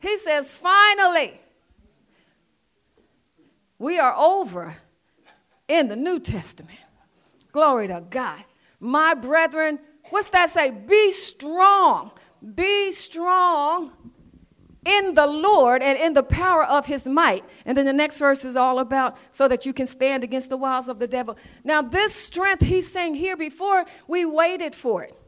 [0.02, 1.40] he says, finally,
[3.78, 4.76] we are over
[5.68, 6.80] in the New Testament.
[7.52, 8.44] Glory to God.
[8.80, 10.72] My brethren, what's that say?
[10.72, 12.12] Be strong.
[12.54, 13.92] Be strong
[14.86, 17.44] in the Lord and in the power of his might.
[17.66, 20.58] And then the next verse is all about so that you can stand against the
[20.58, 21.38] wiles of the devil.
[21.64, 25.20] Now, this strength he's saying here before, we waited for it.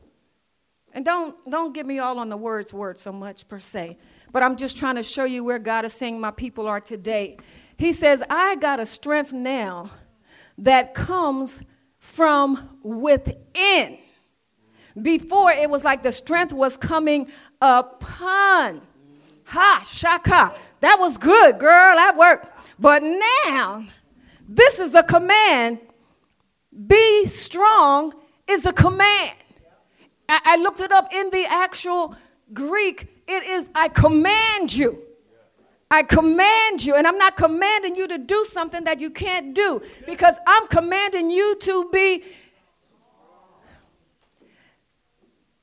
[0.94, 3.98] And don't, don't get me all on the words word so much per se,
[4.32, 7.38] but I'm just trying to show you where God is saying my people are today.
[7.78, 9.92] He says, I got a strength now
[10.58, 11.64] that comes
[12.00, 14.00] from within.
[15.02, 17.28] Before it was like the strength was coming
[17.62, 18.82] upon
[19.48, 20.54] Ha, shaka.
[20.82, 21.96] That was good, girl.
[21.96, 22.52] That worked.
[22.78, 23.86] But now,
[24.48, 25.80] this is a command.
[26.86, 28.14] Be strong
[28.48, 29.36] is a command.
[30.28, 32.14] I, I looked it up in the actual
[32.54, 33.08] Greek.
[33.26, 35.02] It is, I command you.
[35.90, 39.82] I command you, and I'm not commanding you to do something that you can't do
[40.06, 42.24] because I'm commanding you to be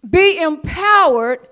[0.08, 1.46] be empowered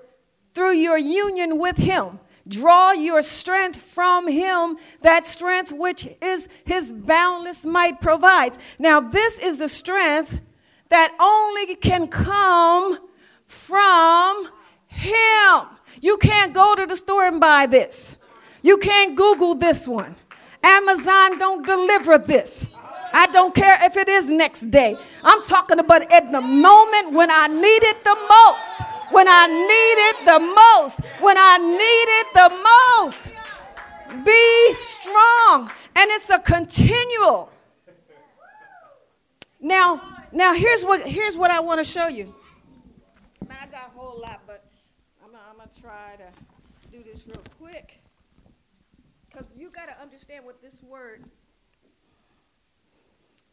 [0.53, 2.19] through your union with him.
[2.47, 8.59] Draw your strength from him, that strength which is his boundless might provides.
[8.77, 10.43] Now, this is the strength
[10.89, 12.99] that only can come
[13.45, 14.49] from
[14.87, 15.61] him.
[16.01, 18.19] You can't go to the store and buy this.
[18.61, 20.15] You can't Google this one.
[20.61, 22.67] Amazon don't deliver this.
[23.13, 24.97] I don't care if it is next day.
[25.23, 29.97] I'm talking about at the moment when I need it the most when I need
[30.09, 30.99] it the most.
[31.21, 33.29] When I need it the most.
[34.25, 35.71] Be strong.
[35.95, 37.51] And it's a continual.
[39.61, 40.01] Now,
[40.31, 42.35] now here's what here's what I want to show you.
[43.47, 44.65] Man, I got a whole lot, but
[45.23, 47.99] I'm, gonna try to do this real quick.
[49.29, 51.23] Because you got to understand what this word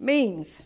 [0.01, 0.64] means.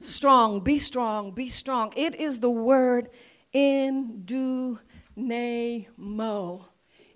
[0.00, 1.92] Strong, be strong, be strong.
[1.96, 3.08] It is the word
[3.52, 4.78] in do
[5.16, 6.66] mo.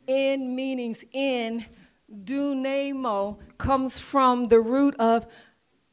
[0.06, 1.64] In meanings in
[2.10, 5.26] dunamo comes from the root of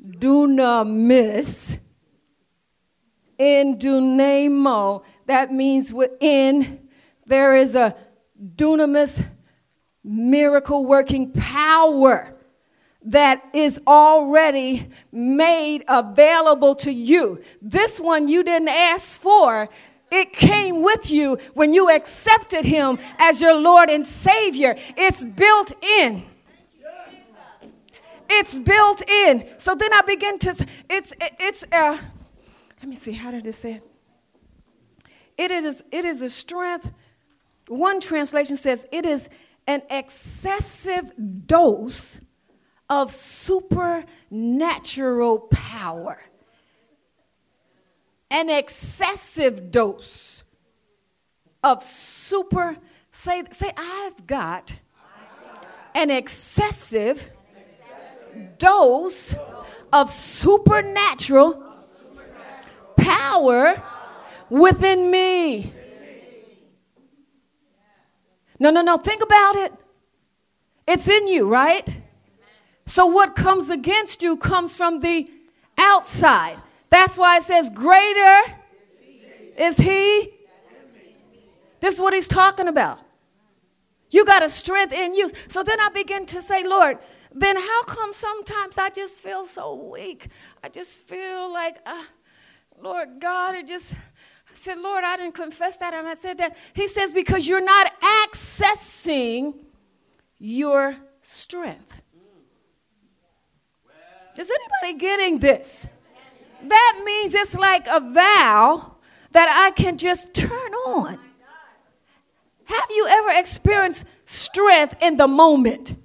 [0.01, 1.77] dunamis.
[3.37, 6.87] In dunamo, that means within
[7.25, 7.95] there is a
[8.55, 9.23] dunamis
[10.03, 12.36] miracle working power
[13.07, 17.41] that is already made available to you.
[17.61, 19.69] This one you didn't ask for,
[20.11, 24.75] it came with you when you accepted him as your Lord and Savior.
[24.97, 26.23] It's built in.
[28.29, 29.47] It's built in.
[29.57, 31.97] So then I begin to, it's, it's, uh,
[32.81, 33.83] let me see, how did it say it?
[35.37, 36.91] It is, it is a strength.
[37.69, 39.29] One translation says it is
[39.65, 41.13] an excessive
[41.45, 42.19] dose
[42.89, 46.21] of supernatural power.
[48.29, 50.43] an excessive dose
[51.63, 52.75] of super
[53.09, 54.75] say say I've got
[55.95, 57.31] an excessive
[58.57, 59.33] dose
[59.91, 61.63] of supernatural
[62.97, 63.81] power
[64.49, 65.71] within me.
[68.59, 68.97] No, no, no.
[68.97, 69.71] Think about it.
[70.87, 71.97] It's in you, right?
[72.87, 75.29] So what comes against you comes from the
[75.77, 76.57] outside.
[76.89, 78.41] That's why it says, Greater
[79.57, 80.31] is He.
[81.81, 83.01] This is what He's talking about.
[84.09, 85.29] You got a strength in you.
[85.49, 86.97] So then I begin to say, Lord,
[87.33, 90.29] then how come sometimes I just feel so weak?
[90.63, 92.03] I just feel like, uh,
[92.81, 95.93] Lord God, it just, I said, Lord, I didn't confess that.
[95.93, 96.55] And I said that.
[96.73, 99.55] He says, because you're not accessing
[100.39, 102.01] your strength.
[104.37, 105.87] Is anybody getting this?
[106.63, 108.95] That means it's like a vow
[109.31, 111.19] that I can just turn on.
[112.65, 115.95] Have you ever experienced strength in the moment?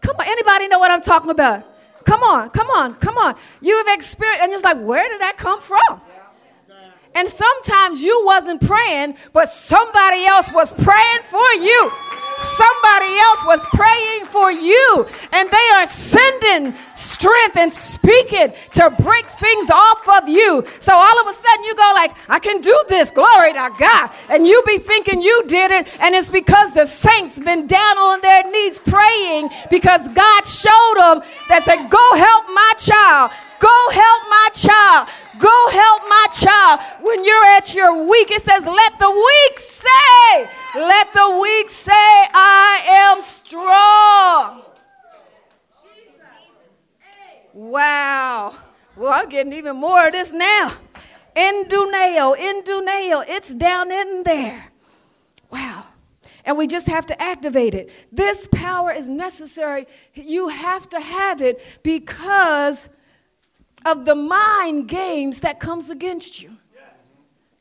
[0.00, 1.66] Come on, anybody know what I'm talking about?
[2.04, 3.36] Come on, come on, come on.
[3.60, 6.00] You have experienced, and it's like, where did that come from?
[7.14, 11.90] And sometimes you wasn't praying, but somebody else was praying for you.
[12.38, 19.26] Somebody else was praying for you, and they are sending strength and speaking to break
[19.26, 20.64] things off of you.
[20.80, 23.10] So all of a sudden you go like, I can do this.
[23.10, 24.10] Glory to God.
[24.28, 28.20] And you be thinking you did it, and it's because the saints been down on
[28.20, 33.32] their knees praying because God showed them that said, Go help my child.
[33.58, 35.08] Go help my child.
[35.38, 36.80] Go help my child.
[37.00, 40.48] When you're at your weak, it says, Let the weak say,
[40.78, 44.62] Let the weak say, I am strong.
[47.52, 48.54] Wow.
[48.94, 50.72] Well, I'm getting even more of this now.
[51.34, 54.66] Enduneo, enduneo, it's down in there.
[55.50, 55.86] Wow.
[56.44, 57.90] And we just have to activate it.
[58.12, 59.86] This power is necessary.
[60.14, 62.88] You have to have it because
[63.84, 66.57] of the mind games that comes against you.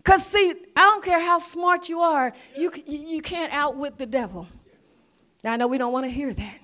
[0.08, 4.48] Because, see, I don't care how smart you are, you, you can't outwit the devil.
[5.44, 6.60] Now, I know we don't want to hear that.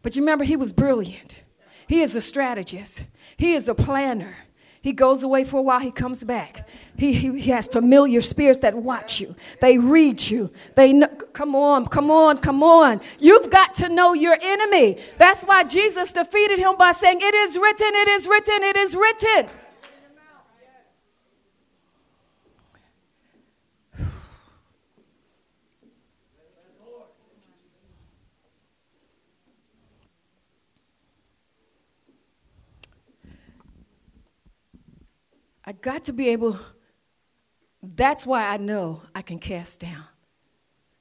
[0.00, 1.42] But you remember, he was brilliant.
[1.88, 3.04] He is a strategist,
[3.36, 4.34] he is a planner.
[4.80, 6.66] He goes away for a while, he comes back.
[6.96, 9.36] He, he, he, has familiar spirits that watch you.
[9.60, 10.50] They read you.
[10.74, 13.02] They know, come on, come on, come on.
[13.18, 14.98] You've got to know your enemy.
[15.18, 18.96] That's why Jesus defeated him by saying, It is written, it is written, it is
[18.96, 19.50] written.
[35.64, 36.58] I got to be able,
[37.82, 40.04] that's why I know I can cast down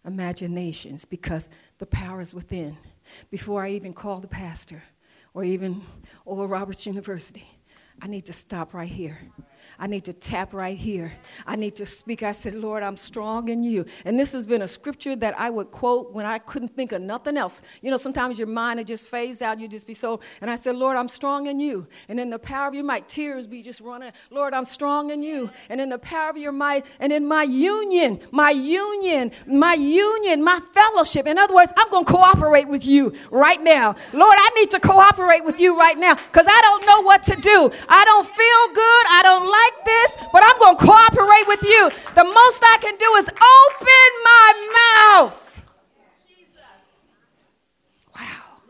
[0.06, 2.77] imaginations because the power is within.
[3.30, 4.84] Before I even call the pastor
[5.34, 5.81] or even
[6.26, 7.48] Oral Roberts University,
[8.02, 9.19] I need to stop right here
[9.80, 11.14] I need to tap right here.
[11.47, 12.22] I need to speak.
[12.22, 13.85] I said, Lord, I'm strong in you.
[14.03, 17.01] And this has been a scripture that I would quote when I couldn't think of
[17.01, 17.61] nothing else.
[17.81, 19.57] You know, sometimes your mind would just phase out.
[19.57, 20.19] You just be so.
[20.41, 21.88] And I said, Lord, I'm strong in you.
[22.10, 24.11] And in the power of your might, tears be just running.
[24.30, 25.49] Lord, I'm strong in you.
[25.69, 30.43] And in the power of your might, and in my union, my union, my union,
[30.43, 31.26] my fellowship.
[31.26, 33.95] In other words, I'm going to cooperate with you right now.
[34.11, 37.35] Lord, I need to cooperate with you right now because I don't know what to
[37.38, 37.72] do.
[37.88, 39.06] I don't feel good.
[39.07, 41.90] I don't like like this, but I'm going to cooperate with you.
[42.16, 45.66] The most I can do is open my mouth.
[48.16, 48.62] Wow.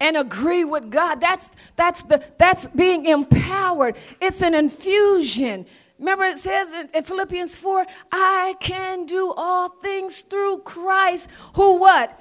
[0.00, 1.20] And agree with God.
[1.20, 3.96] That's that's the that's being empowered.
[4.20, 5.66] It's an infusion.
[5.98, 11.76] Remember, it says in, in, Philippians 4, I can do all things through Christ who
[11.76, 12.18] what?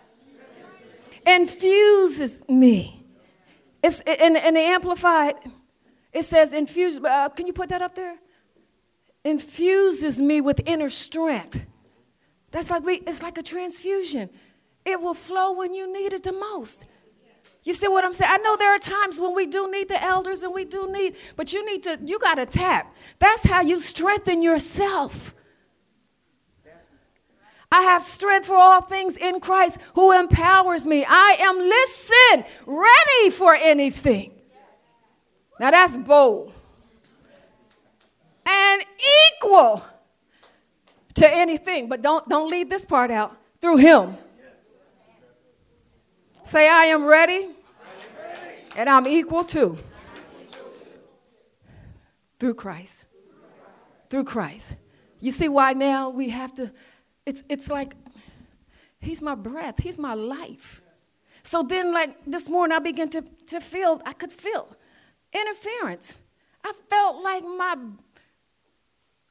[1.25, 3.05] Infuses me.
[3.81, 5.35] It's in, in the Amplified.
[6.11, 8.15] It says, infuse, uh, can you put that up there?
[9.23, 11.65] Infuses me with inner strength.
[12.51, 14.29] That's like we, it's like a transfusion.
[14.85, 16.85] It will flow when you need it the most.
[17.63, 18.31] You see what I'm saying?
[18.33, 21.15] I know there are times when we do need the elders and we do need,
[21.35, 22.95] but you need to, you got to tap.
[23.19, 25.35] That's how you strengthen yourself.
[27.71, 31.05] I have strength for all things in Christ who empowers me.
[31.07, 34.38] I am, listen, ready for anything.
[35.59, 36.53] Now that's bold.
[38.45, 38.83] And
[39.37, 39.83] equal
[41.15, 41.89] to anything.
[41.89, 43.37] But don't, don't leave this part out.
[43.61, 44.17] Through him.
[46.43, 47.49] Say, I am ready.
[48.75, 49.77] And I'm equal to.
[52.39, 53.05] Through Christ.
[54.09, 54.75] through Christ.
[55.19, 56.71] You see why now we have to,
[57.25, 57.93] it's, it's like,
[59.01, 60.81] He's my breath, He's my life.
[61.43, 64.75] So then, like this morning, I began to, to feel, I could feel
[65.33, 66.19] interference.
[66.63, 67.75] I felt like my,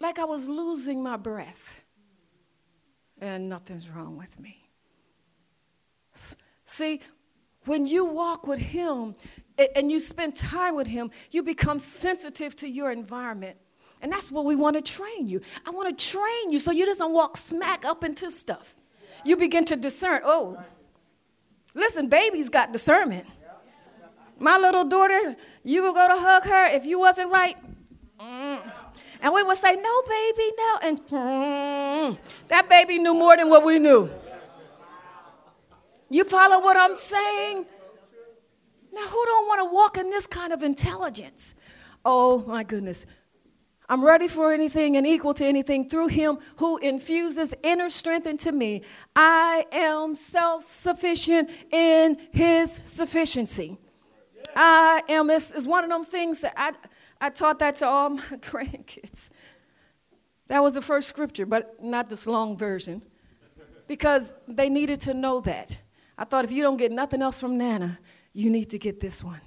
[0.01, 1.83] like I was losing my breath.
[3.21, 4.69] And nothing's wrong with me.
[6.65, 7.01] See,
[7.65, 9.15] when you walk with Him
[9.75, 13.57] and you spend time with Him, you become sensitive to your environment.
[14.01, 15.41] And that's what we want to train you.
[15.67, 18.75] I want to train you so you doesn't walk smack up into stuff.
[19.25, 20.21] You begin to discern.
[20.25, 20.63] Oh,
[21.75, 23.27] listen, baby's got discernment.
[24.39, 27.57] My little daughter, you would go to hug her if you wasn't right.
[28.21, 28.61] Mm.
[29.21, 30.79] And we would say, No, baby, no.
[30.83, 34.09] And mm, that baby knew more than what we knew.
[36.11, 37.67] You follow what I'm saying?
[38.93, 41.55] Now, who don't want to walk in this kind of intelligence?
[42.05, 43.05] Oh, my goodness.
[43.91, 48.53] I'm ready for anything and equal to anything through him who infuses inner strength into
[48.53, 48.83] me.
[49.17, 53.79] I am self sufficient in his sufficiency.
[54.57, 56.73] I am, this is one of them things that I,
[57.21, 59.31] I taught that to all my grandkids.
[60.49, 63.03] That was the first scripture, but not this long version,
[63.87, 65.79] because they needed to know that.
[66.17, 67.99] I thought if you don't get nothing else from Nana,
[68.33, 69.41] you need to get this one.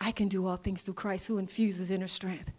[0.00, 2.52] I can do all things through Christ who infuses inner strength.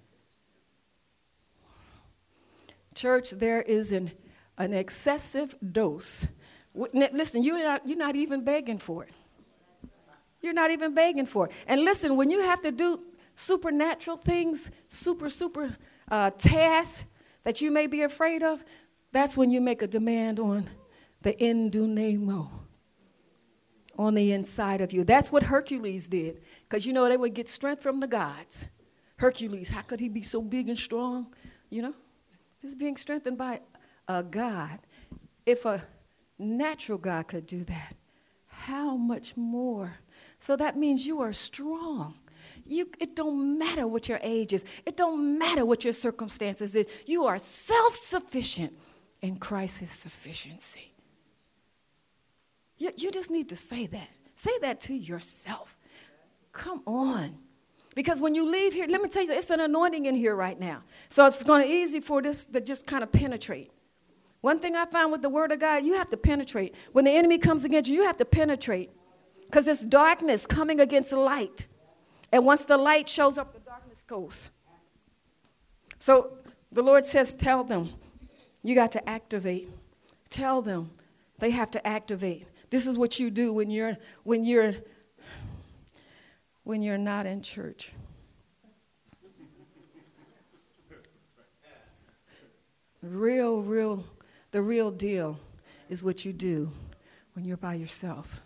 [2.94, 4.12] Church, there is an,
[4.58, 6.28] an excessive dose.
[6.74, 9.12] Listen, you're not, you're not even begging for it.
[10.48, 11.52] You're not even begging for it.
[11.68, 13.04] And listen, when you have to do
[13.36, 15.76] supernatural things, super, super
[16.10, 17.04] uh, tasks
[17.44, 18.64] that you may be afraid of,
[19.12, 20.70] that's when you make a demand on
[21.22, 22.50] the endunamo
[24.00, 25.04] on the inside of you.
[25.04, 26.40] That's what Hercules did.
[26.64, 28.70] Because you know, they would get strength from the gods.
[29.18, 31.36] Hercules, how could he be so big and strong?
[31.70, 31.94] You know,
[32.62, 33.60] just being strengthened by
[34.08, 34.80] a God.
[35.46, 35.84] If a
[36.40, 37.98] natural God could do that,
[38.46, 39.98] how much more?
[40.40, 42.16] So that means you are strong.
[42.66, 44.66] You, it don't matter what your age is.
[44.86, 46.88] It don't matter what your circumstances is.
[47.06, 48.74] You are self-sufficient
[49.22, 50.94] in Christ's sufficiency.
[52.78, 54.10] You, you just need to say that.
[54.36, 55.78] Say that to yourself.
[56.52, 57.38] Come on.
[57.96, 60.60] Because when you leave here, let me tell you, it's an anointing in here right
[60.60, 60.84] now.
[61.10, 63.72] So it's going to be easy for this to just kind of penetrate.
[64.42, 66.76] One thing I found with the Word of God, you have to penetrate.
[66.92, 68.92] When the enemy comes against you, you have to penetrate.
[69.48, 71.68] Because it's darkness coming against light.
[72.32, 74.52] And once the light shows up, the darkness goes.
[76.00, 76.38] So
[76.72, 77.90] the Lord says, Tell them,
[78.62, 79.70] you got to activate.
[80.30, 80.92] Tell them
[81.40, 82.48] they have to activate.
[82.70, 84.74] This is what you do when you're when you're
[86.64, 87.92] when you're not in church.
[93.02, 94.04] Real, real,
[94.52, 95.40] the real deal
[95.88, 96.72] is what you do
[97.34, 98.42] when you're by yourself.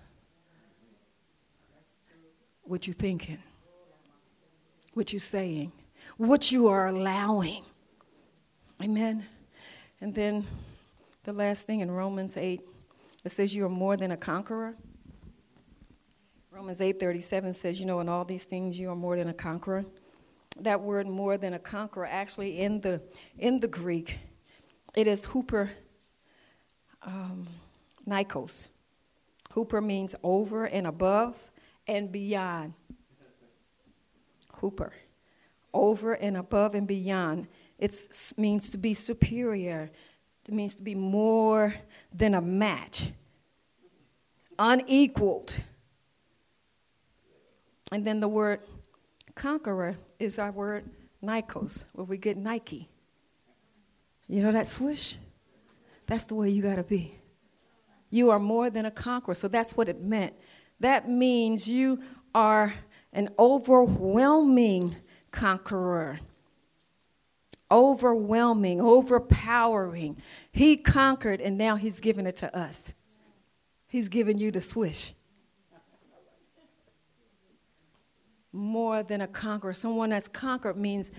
[2.63, 3.39] What you're thinking,
[4.93, 5.71] what you're saying,
[6.17, 7.63] what you are allowing.
[8.81, 9.25] Amen.
[9.99, 10.45] And then
[11.23, 12.61] the last thing in Romans 8
[13.23, 14.73] it says you are more than a conqueror.
[16.51, 19.85] Romans 8:37 says, you know, in all these things you are more than a conqueror.
[20.59, 23.01] That word more than a conqueror actually in the
[23.38, 24.17] in the Greek,
[24.95, 25.71] it is hooper
[27.03, 27.47] um,
[28.07, 28.69] nikos.
[29.53, 31.51] Hooper means over and above
[31.91, 32.73] and beyond.
[34.55, 34.93] Hooper.
[35.73, 37.47] Over and above and beyond.
[37.77, 39.91] It means to be superior.
[40.47, 41.76] It means to be more
[42.13, 43.11] than a match,
[44.57, 45.55] unequaled.
[47.91, 48.61] And then the word
[49.35, 50.89] conqueror is our word
[51.23, 52.89] Nikos, where we get Nike.
[54.27, 55.18] You know that swish?
[56.07, 57.15] That's the way you got to be.
[58.09, 59.35] You are more than a conqueror.
[59.35, 60.34] So that's what it meant.
[60.82, 62.02] That means you
[62.36, 62.74] are
[63.14, 64.98] an overwhelming
[65.32, 66.20] conqueror
[67.72, 70.18] overwhelming, overpowering.
[70.52, 72.94] He conquered, and now He's giving it to us.
[73.88, 75.14] He's giving you the swish.
[78.53, 79.74] More than a conqueror.
[79.74, 81.12] Someone that's conquered means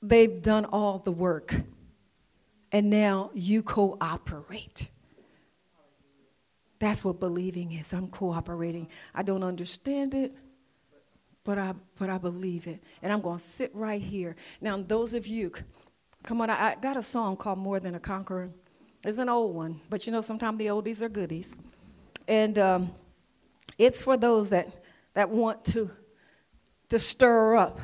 [0.00, 1.54] they've done all the work,
[2.70, 4.88] and now you cooperate.
[6.78, 7.92] That's what believing is.
[7.92, 8.88] I'm cooperating.
[9.14, 10.34] I don't understand it,
[11.44, 12.82] but I, but I believe it.
[13.02, 14.36] And I'm going to sit right here.
[14.60, 15.52] Now, those of you
[16.26, 18.50] Come on, I, I got a song called More Than a Conqueror.
[19.04, 21.54] It's an old one, but you know, sometimes the oldies are goodies.
[22.26, 22.90] And um,
[23.78, 24.68] it's for those that,
[25.14, 25.88] that want to,
[26.88, 27.78] to stir up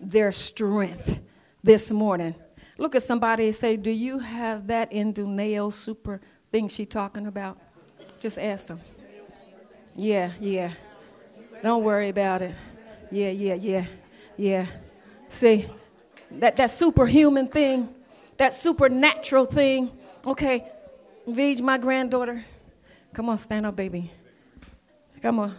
[0.00, 1.20] their strength
[1.64, 2.36] this morning.
[2.78, 6.20] Look at somebody and say, Do you have that enduneo super
[6.52, 7.58] thing she talking about?
[8.18, 8.80] Just ask them.
[9.94, 10.72] Yeah, yeah.
[11.62, 12.54] Don't worry about it.
[13.10, 13.84] Yeah, yeah, yeah,
[14.36, 14.66] yeah.
[15.28, 15.66] See,
[16.30, 17.88] that, that superhuman thing,
[18.36, 19.90] that supernatural thing.
[20.26, 20.64] Okay,
[21.28, 22.44] Vij, my granddaughter.
[23.12, 24.10] Come on, stand up, baby.
[25.22, 25.54] Come on.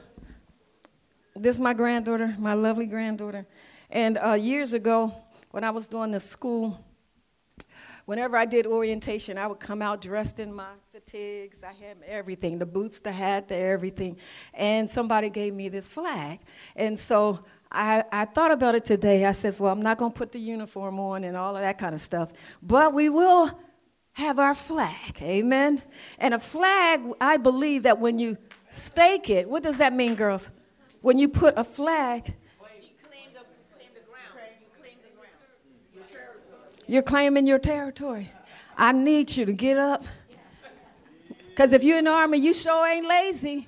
[1.36, 3.46] This is my granddaughter, my lovely granddaughter.
[3.90, 5.14] And uh, years ago,
[5.52, 6.78] when I was doing the school,
[8.06, 10.74] whenever I did orientation, I would come out dressed in my
[11.06, 11.64] fatigues.
[11.64, 14.18] I had everything the boots, the hat, the everything.
[14.54, 16.40] And somebody gave me this flag.
[16.76, 19.26] And so I, I thought about it today.
[19.26, 21.78] I said, well, I'm not going to put the uniform on and all of that
[21.78, 22.30] kind of stuff,
[22.62, 23.50] but we will
[24.14, 25.22] have our flag.
[25.22, 25.82] Amen.
[26.18, 28.38] And a flag, I believe that when you
[28.70, 30.52] stake it, what does that mean, girls?
[31.02, 32.34] When you put a flag,
[36.88, 38.32] You're claiming your territory.
[38.76, 40.04] I need you to get up.
[41.60, 43.68] Because if you're in the army, you sure ain't lazy.